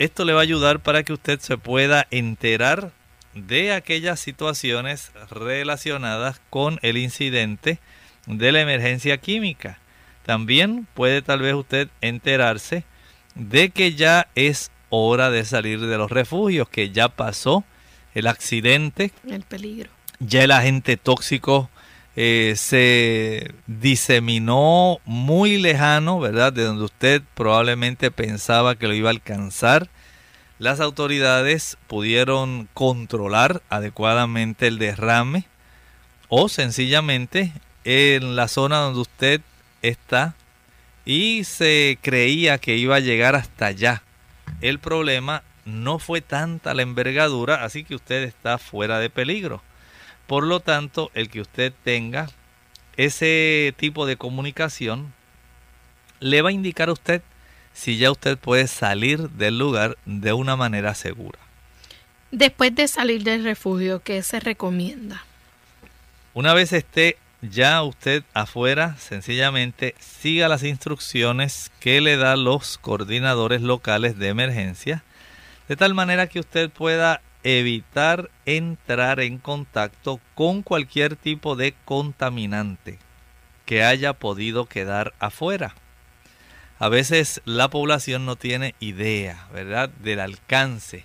[0.01, 2.90] esto le va a ayudar para que usted se pueda enterar
[3.34, 7.78] de aquellas situaciones relacionadas con el incidente
[8.26, 9.78] de la emergencia química.
[10.24, 12.84] También puede tal vez usted enterarse
[13.34, 17.62] de que ya es hora de salir de los refugios, que ya pasó
[18.14, 19.90] el accidente, el peligro
[20.20, 21.70] ya el agente tóxico
[22.16, 26.52] eh, se diseminó muy lejano, ¿verdad?
[26.52, 29.88] De donde usted probablemente pensaba que lo iba a alcanzar.
[30.58, 35.46] Las autoridades pudieron controlar adecuadamente el derrame
[36.28, 37.52] o sencillamente
[37.84, 39.40] en la zona donde usted
[39.82, 40.34] está
[41.04, 44.02] y se creía que iba a llegar hasta allá.
[44.61, 49.62] El problema no fue tanta la envergadura, así que usted está fuera de peligro.
[50.31, 52.31] Por lo tanto, el que usted tenga
[52.97, 55.12] ese tipo de comunicación
[56.20, 57.20] le va a indicar a usted
[57.72, 61.41] si ya usted puede salir del lugar de una manera segura.
[62.31, 65.24] Después de salir del refugio, ¿qué se recomienda?
[66.33, 73.62] Una vez esté ya usted afuera, sencillamente siga las instrucciones que le dan los coordinadores
[73.62, 75.03] locales de emergencia,
[75.66, 82.99] de tal manera que usted pueda evitar entrar en contacto con cualquier tipo de contaminante
[83.66, 85.74] que haya podido quedar afuera.
[86.78, 91.05] A veces la población no tiene idea, ¿verdad?, del alcance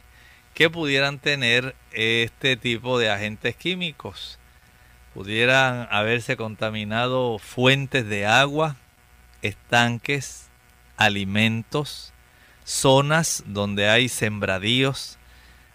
[0.53, 4.39] que pudieran tener este tipo de agentes químicos
[5.15, 8.75] pudieran haberse contaminado fuentes de agua,
[9.41, 10.49] estanques,
[10.97, 12.11] alimentos,
[12.65, 15.17] zonas donde hay sembradíos.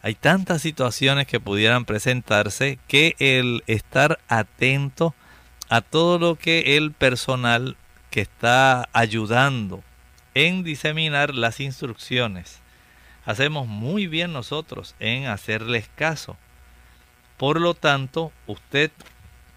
[0.03, 5.15] Hay tantas situaciones que pudieran presentarse que el estar atento
[5.69, 7.77] a todo lo que el personal
[8.11, 9.85] que está ayudando
[10.35, 12.61] en diseminar las instrucciones,
[13.25, 16.37] hacemos muy bien nosotros en hacerles caso.
[17.37, 18.91] Por lo tanto, usted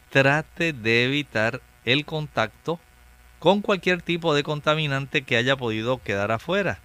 [0.09, 2.79] trate de evitar el contacto
[3.39, 6.79] con cualquier tipo de contaminante que haya podido quedar afuera.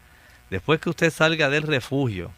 [0.51, 2.33] Después que usted salga del refugio,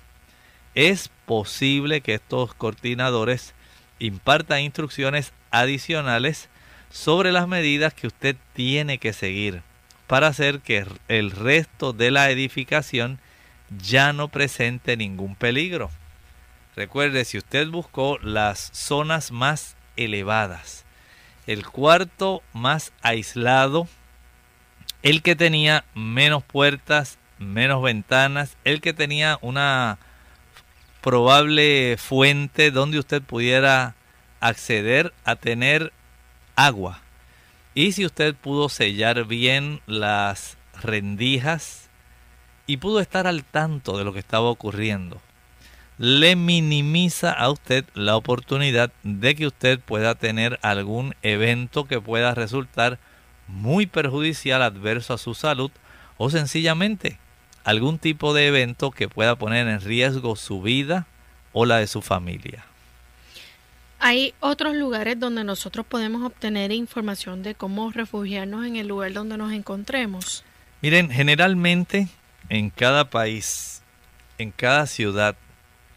[0.74, 3.54] es posible que estos coordinadores
[3.98, 6.48] impartan instrucciones adicionales
[6.90, 9.62] sobre las medidas que usted tiene que seguir
[10.06, 13.20] para hacer que el resto de la edificación
[13.82, 15.90] ya no presente ningún peligro.
[16.74, 20.84] Recuerde, si usted buscó las zonas más elevadas.
[21.46, 23.86] El cuarto más aislado,
[25.02, 29.98] el que tenía menos puertas, menos ventanas, el que tenía una
[31.00, 33.94] probable fuente donde usted pudiera
[34.40, 35.92] acceder a tener
[36.56, 37.00] agua.
[37.74, 41.88] Y si usted pudo sellar bien las rendijas
[42.66, 45.20] y pudo estar al tanto de lo que estaba ocurriendo
[46.00, 52.34] le minimiza a usted la oportunidad de que usted pueda tener algún evento que pueda
[52.34, 52.98] resultar
[53.46, 55.70] muy perjudicial, adverso a su salud
[56.16, 57.18] o sencillamente
[57.64, 61.06] algún tipo de evento que pueda poner en riesgo su vida
[61.52, 62.64] o la de su familia.
[63.98, 69.36] Hay otros lugares donde nosotros podemos obtener información de cómo refugiarnos en el lugar donde
[69.36, 70.42] nos encontremos.
[70.80, 72.08] Miren, generalmente
[72.48, 73.82] en cada país,
[74.38, 75.36] en cada ciudad,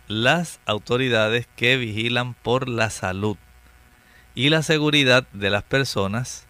[0.07, 3.37] las autoridades que vigilan por la salud
[4.35, 6.45] y la seguridad de las personas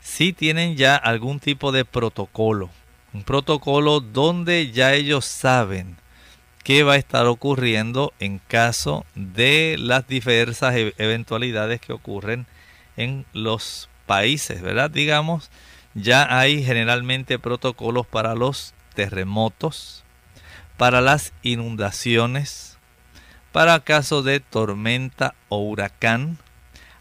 [0.00, 2.70] si tienen ya algún tipo de protocolo,
[3.12, 5.96] un protocolo donde ya ellos saben
[6.64, 12.46] qué va a estar ocurriendo en caso de las diversas e-, eventualidades que ocurren
[12.96, 14.90] en los países, ¿verdad?
[14.90, 15.50] Digamos,
[15.94, 20.04] ya hay generalmente protocolos para los terremotos,
[20.76, 22.78] para las inundaciones,
[23.52, 26.38] para casos de tormenta o huracán.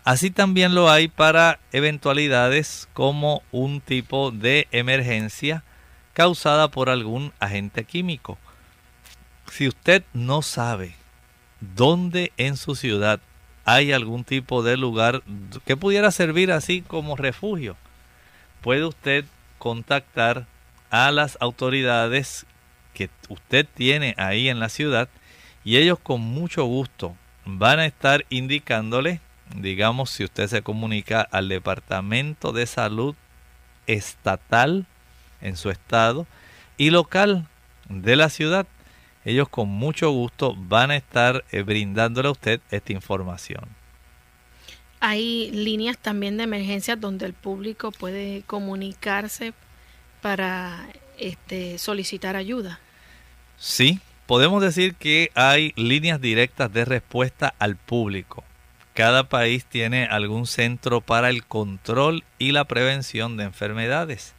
[0.03, 5.63] Así también lo hay para eventualidades como un tipo de emergencia
[6.17, 8.39] causada por algún agente químico.
[9.51, 10.95] Si usted no sabe
[11.59, 13.19] dónde en su ciudad
[13.65, 15.21] hay algún tipo de lugar
[15.63, 17.77] que pudiera servir así como refugio,
[18.63, 19.25] puede usted
[19.59, 20.47] contactar
[20.89, 22.47] a las autoridades
[22.95, 25.09] que usted tiene ahí en la ciudad
[25.63, 27.15] y ellos con mucho gusto
[27.45, 29.21] van a estar indicándole,
[29.55, 33.13] digamos, si usted se comunica al Departamento de Salud
[33.85, 34.87] estatal
[35.41, 36.25] en su estado
[36.77, 37.47] y local
[37.89, 38.67] de la ciudad,
[39.25, 43.63] ellos con mucho gusto van a estar eh, brindándole a usted esta información.
[44.99, 49.53] Hay líneas también de emergencias donde el público puede comunicarse
[50.21, 52.79] para este, solicitar ayuda.
[53.57, 58.43] Sí, Podemos decir que hay líneas directas de respuesta al público.
[58.93, 64.35] Cada país tiene algún centro para el control y la prevención de enfermedades.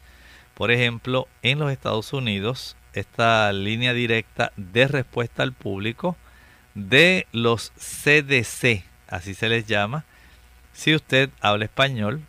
[0.59, 6.17] Por ejemplo, en los Estados Unidos, esta línea directa de respuesta al público
[6.73, 10.03] de los CDC, así se les llama,
[10.73, 12.23] si usted habla español,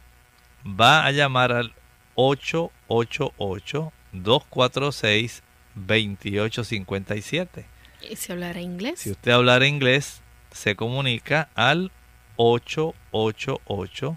[0.64, 1.74] va a llamar al
[2.14, 5.42] 888 246
[5.74, 7.66] 2857.
[8.08, 9.00] ¿Y si hablara inglés?
[9.00, 10.22] Si usted hablara inglés,
[10.52, 11.90] se comunica al
[12.36, 14.16] 888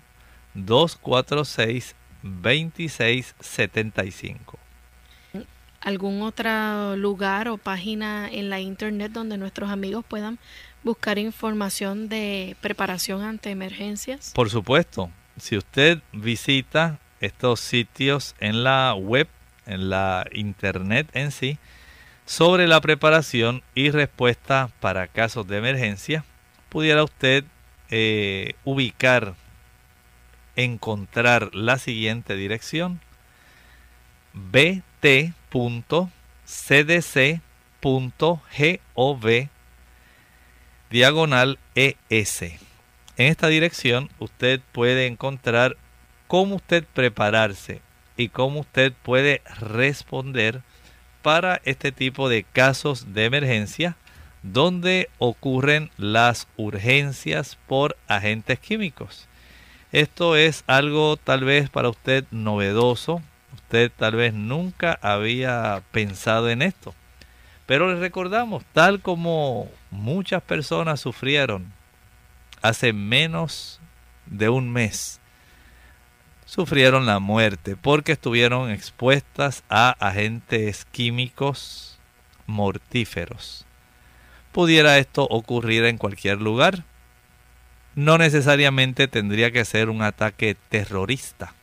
[0.53, 4.59] 246 2675.
[5.82, 10.39] algún otro lugar o página en la internet donde nuestros amigos puedan
[10.82, 14.32] buscar información de preparación ante emergencias?
[14.34, 19.28] Por supuesto, si usted visita estos sitios en la web,
[19.65, 21.57] en la internet en sí,
[22.26, 26.24] sobre la preparación y respuesta para casos de emergencia,
[26.69, 27.43] pudiera usted
[27.89, 29.36] eh, ubicar,
[30.56, 32.99] encontrar la siguiente dirección
[34.34, 34.84] bt.cdc.gov
[40.89, 42.41] diagonal ES.
[42.41, 45.78] En esta dirección usted puede encontrar
[46.28, 47.82] cómo usted prepararse
[48.18, 50.62] y cómo usted puede responder
[51.22, 53.95] para este tipo de casos de emergencia
[54.43, 59.28] donde ocurren las urgencias por agentes químicos.
[59.94, 63.22] Esto es algo tal vez para usted novedoso,
[63.54, 66.96] usted tal vez nunca había pensado en esto.
[67.68, 71.72] Pero le recordamos, tal como muchas personas sufrieron
[72.64, 73.80] hace menos
[74.26, 75.20] de un mes,
[76.48, 82.00] sufrieron la muerte porque estuvieron expuestas a agentes químicos
[82.48, 83.68] mortíferos.
[84.54, 86.84] ¿Pudiera esto ocurrir en cualquier lugar?
[87.96, 91.54] No necesariamente tendría que ser un ataque terrorista.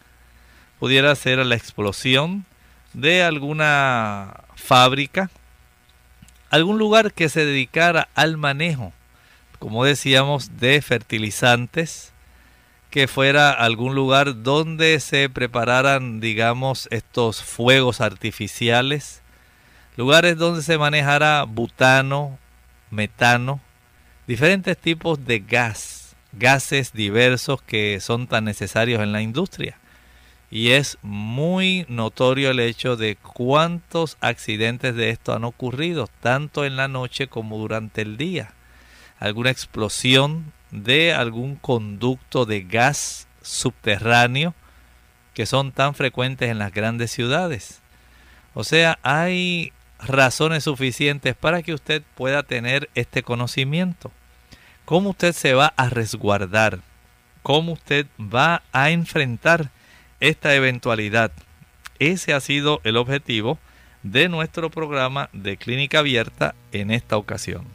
[0.78, 2.46] Pudiera ser la explosión
[2.92, 5.30] de alguna fábrica,
[6.50, 8.92] algún lugar que se dedicara al manejo,
[9.58, 12.12] como decíamos, de fertilizantes,
[12.90, 19.22] que fuera algún lugar donde se prepararan, digamos, estos fuegos artificiales,
[19.96, 22.38] lugares donde se manejara butano,
[22.90, 23.60] metano,
[24.26, 25.99] diferentes tipos de gas,
[26.32, 29.78] gases diversos que son tan necesarios en la industria.
[30.50, 36.76] Y es muy notorio el hecho de cuántos accidentes de esto han ocurrido, tanto en
[36.76, 38.52] la noche como durante el día.
[39.20, 44.54] Alguna explosión de algún conducto de gas subterráneo
[45.34, 47.80] que son tan frecuentes en las grandes ciudades.
[48.54, 54.10] O sea, hay razones suficientes para que usted pueda tener este conocimiento.
[54.90, 56.80] ¿Cómo usted se va a resguardar?
[57.44, 59.70] ¿Cómo usted va a enfrentar
[60.18, 61.30] esta eventualidad?
[62.00, 63.60] Ese ha sido el objetivo
[64.02, 67.66] de nuestro programa de clínica abierta en esta ocasión.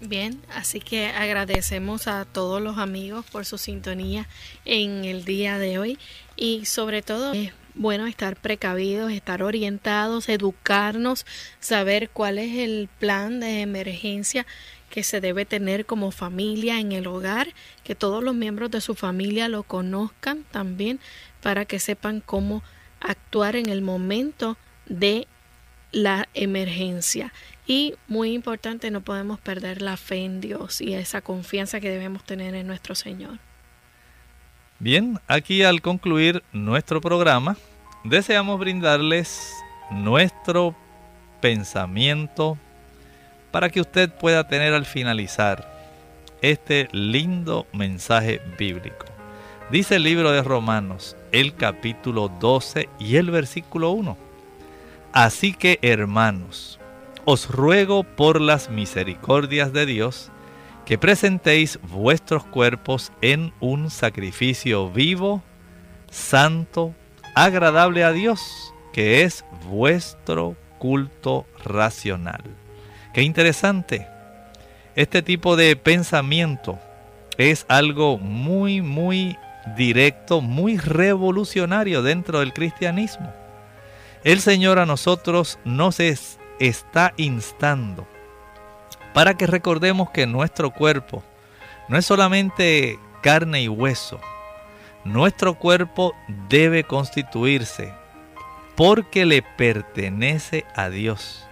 [0.00, 4.26] Bien, así que agradecemos a todos los amigos por su sintonía
[4.64, 5.98] en el día de hoy
[6.34, 7.32] y sobre todo
[7.76, 11.26] bueno estar precavidos, estar orientados, educarnos,
[11.60, 14.46] saber cuál es el plan de emergencia
[14.90, 17.48] que se debe tener como familia en el hogar,
[17.84, 21.00] que todos los miembros de su familia lo conozcan también
[21.42, 22.62] para que sepan cómo
[23.00, 25.26] actuar en el momento de
[25.92, 27.32] la emergencia.
[27.66, 32.24] Y muy importante, no podemos perder la fe en Dios y esa confianza que debemos
[32.24, 33.38] tener en nuestro Señor.
[34.78, 37.56] Bien, aquí al concluir nuestro programa,
[38.04, 39.52] deseamos brindarles
[39.90, 40.76] nuestro
[41.40, 42.58] pensamiento
[43.50, 45.78] para que usted pueda tener al finalizar
[46.42, 49.06] este lindo mensaje bíblico.
[49.70, 54.16] Dice el libro de Romanos, el capítulo 12 y el versículo 1.
[55.12, 56.78] Así que hermanos,
[57.24, 60.30] os ruego por las misericordias de Dios,
[60.86, 65.42] que presentéis vuestros cuerpos en un sacrificio vivo,
[66.10, 66.94] santo,
[67.34, 68.40] agradable a Dios,
[68.94, 72.42] que es vuestro culto racional.
[73.12, 74.06] Qué interesante.
[74.94, 76.78] Este tipo de pensamiento
[77.38, 79.38] es algo muy, muy
[79.76, 83.32] directo, muy revolucionario dentro del cristianismo.
[84.24, 88.06] El Señor a nosotros nos está instando
[89.14, 91.22] para que recordemos que nuestro cuerpo
[91.88, 94.20] no es solamente carne y hueso.
[95.04, 96.14] Nuestro cuerpo
[96.48, 97.92] debe constituirse
[98.76, 101.47] porque le pertenece a Dios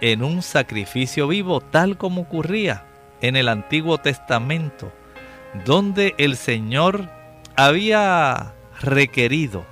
[0.00, 2.84] en un sacrificio vivo tal como ocurría
[3.20, 4.92] en el Antiguo Testamento,
[5.64, 7.08] donde el Señor
[7.56, 9.64] había requerido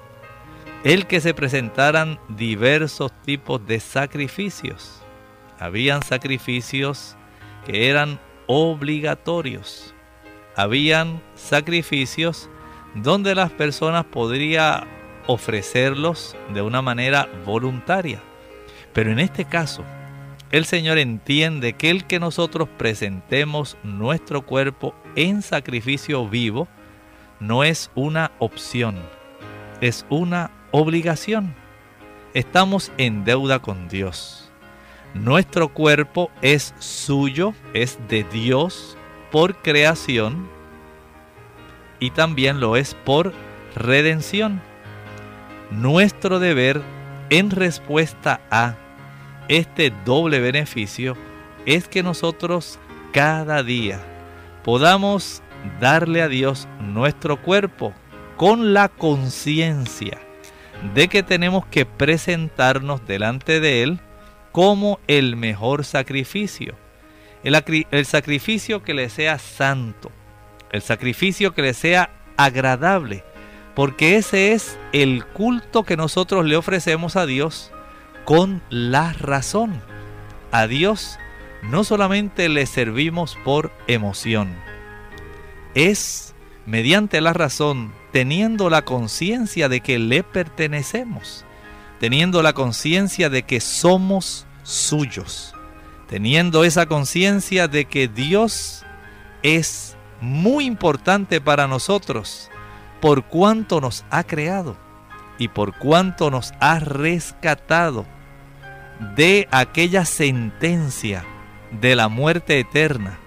[0.82, 5.04] el que se presentaran diversos tipos de sacrificios
[5.58, 7.16] habían sacrificios
[7.64, 9.94] que eran obligatorios.
[10.56, 12.50] Habían sacrificios
[12.94, 14.84] donde las personas podrían
[15.26, 18.20] ofrecerlos de una manera voluntaria.
[18.92, 19.84] Pero en este caso,
[20.54, 26.68] el Señor entiende que el que nosotros presentemos nuestro cuerpo en sacrificio vivo
[27.40, 29.02] no es una opción,
[29.80, 31.56] es una obligación.
[32.34, 34.52] estamos en deuda con Dios.
[35.12, 38.96] Nuestro cuerpo es suyo, es de Dios
[39.32, 40.48] por creación
[41.98, 43.32] y también lo es por
[43.74, 44.62] redención.
[45.72, 46.80] Nuestro deber
[47.30, 48.76] en respuesta a
[49.48, 51.16] este doble beneficio
[51.66, 52.78] es que nosotros
[53.12, 54.00] cada día
[54.64, 55.42] podamos
[55.80, 57.94] darle a Dios nuestro cuerpo
[58.36, 60.18] con la conciencia
[60.94, 64.00] de que tenemos que presentarnos delante de Él
[64.52, 66.74] como el mejor sacrificio.
[67.42, 70.10] El, sacrificio que le sea santo,
[70.72, 73.22] el sacrificio que le sea agradable,
[73.74, 77.70] porque ese es el culto que nosotros le ofrecemos a Dios
[78.24, 79.80] con la razón.
[80.50, 81.18] A Dios
[81.62, 84.54] no solamente le servimos por emoción,
[85.74, 86.34] es
[86.66, 91.44] mediante la razón, teniendo la conciencia de que le pertenecemos,
[92.00, 95.54] teniendo la conciencia de que somos suyos,
[96.08, 98.84] teniendo esa conciencia de que Dios
[99.42, 102.50] es muy importante para nosotros
[103.00, 104.76] por cuanto nos ha creado
[105.38, 108.06] y por cuanto nos ha rescatado
[109.16, 111.24] de aquella sentencia
[111.80, 113.18] de la muerte eterna,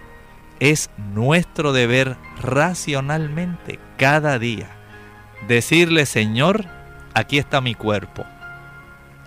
[0.60, 4.70] es nuestro deber racionalmente cada día
[5.48, 6.66] decirle, Señor,
[7.14, 8.26] aquí está mi cuerpo,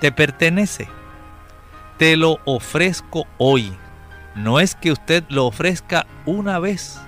[0.01, 0.89] te pertenece,
[1.99, 3.73] te lo ofrezco hoy.
[4.35, 7.01] No es que usted lo ofrezca una vez,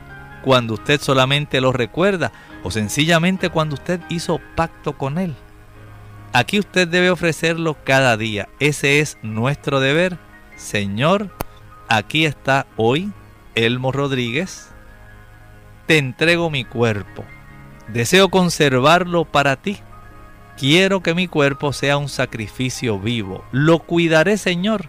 [0.43, 2.32] cuando usted solamente lo recuerda,
[2.62, 5.36] o sencillamente cuando usted hizo pacto con Él.
[6.33, 8.49] Aquí usted debe ofrecerlo cada día.
[8.59, 10.18] Ese es nuestro deber.
[10.57, 11.30] Señor,
[11.89, 13.12] aquí está hoy
[13.55, 14.70] Elmo Rodríguez.
[15.87, 17.24] Te entrego mi cuerpo.
[17.89, 19.78] Deseo conservarlo para ti.
[20.57, 23.45] Quiero que mi cuerpo sea un sacrificio vivo.
[23.53, 24.87] Lo cuidaré, Señor,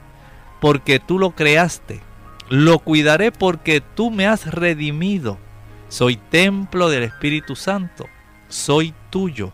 [0.61, 2.01] porque tú lo creaste.
[2.49, 5.37] Lo cuidaré porque tú me has redimido.
[5.89, 8.05] Soy templo del Espíritu Santo.
[8.47, 9.51] Soy tuyo.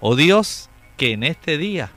[0.00, 0.70] Oh Dios,
[1.02, 1.90] que en este día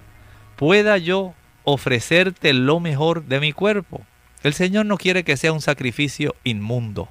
[0.56, 4.04] pueda yo ofrecerte lo mejor de mi cuerpo.
[4.42, 7.08] El Señor no quiere que sea un sacrificio inmundo.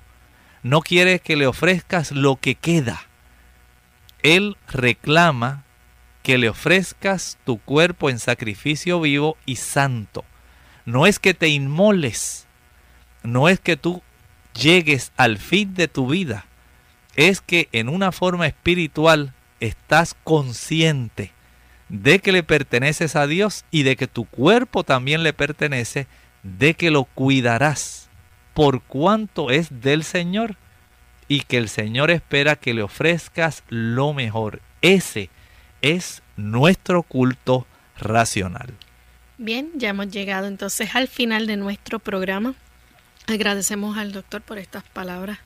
[0.64, 3.06] No quiere que le ofrezcas lo que queda.
[4.24, 5.62] Él reclama
[6.24, 10.24] que le ofrezcas tu cuerpo en sacrificio vivo y santo.
[10.86, 12.48] No es que te inmoles,
[13.22, 14.02] no es que tú
[14.52, 16.46] llegues al fin de tu vida,
[17.14, 21.30] es que en una forma espiritual estás consciente
[21.88, 26.06] de que le perteneces a Dios y de que tu cuerpo también le pertenece,
[26.42, 28.08] de que lo cuidarás
[28.54, 30.56] por cuanto es del Señor
[31.28, 34.60] y que el Señor espera que le ofrezcas lo mejor.
[34.82, 35.30] Ese
[35.82, 37.66] es nuestro culto
[37.98, 38.74] racional.
[39.38, 42.54] Bien, ya hemos llegado entonces al final de nuestro programa.
[43.26, 45.38] Agradecemos al doctor por estas palabras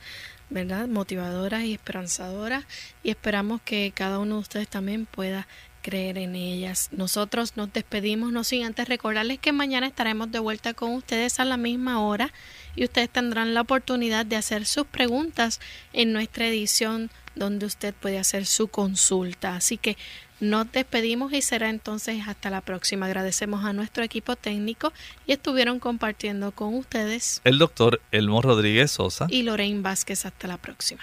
[0.51, 0.89] ¿verdad?
[0.89, 2.65] motivadoras y esperanzadoras
[3.03, 5.47] y esperamos que cada uno de ustedes también pueda
[5.83, 6.89] creer en ellas.
[6.93, 11.45] Nosotros nos despedimos, no sin antes recordarles que mañana estaremos de vuelta con ustedes a
[11.45, 12.33] la misma hora
[12.77, 15.61] y ustedes tendrán la oportunidad de hacer sus preguntas
[15.93, 19.57] en nuestra edición donde usted puede hacer su consulta.
[19.57, 19.97] Así que
[20.41, 23.07] nos despedimos y será entonces hasta la próxima.
[23.07, 24.93] Agradecemos a nuestro equipo técnico
[25.27, 30.27] y estuvieron compartiendo con ustedes el doctor Elmo Rodríguez Sosa y Lorraine Vázquez.
[30.27, 31.03] Hasta la próxima.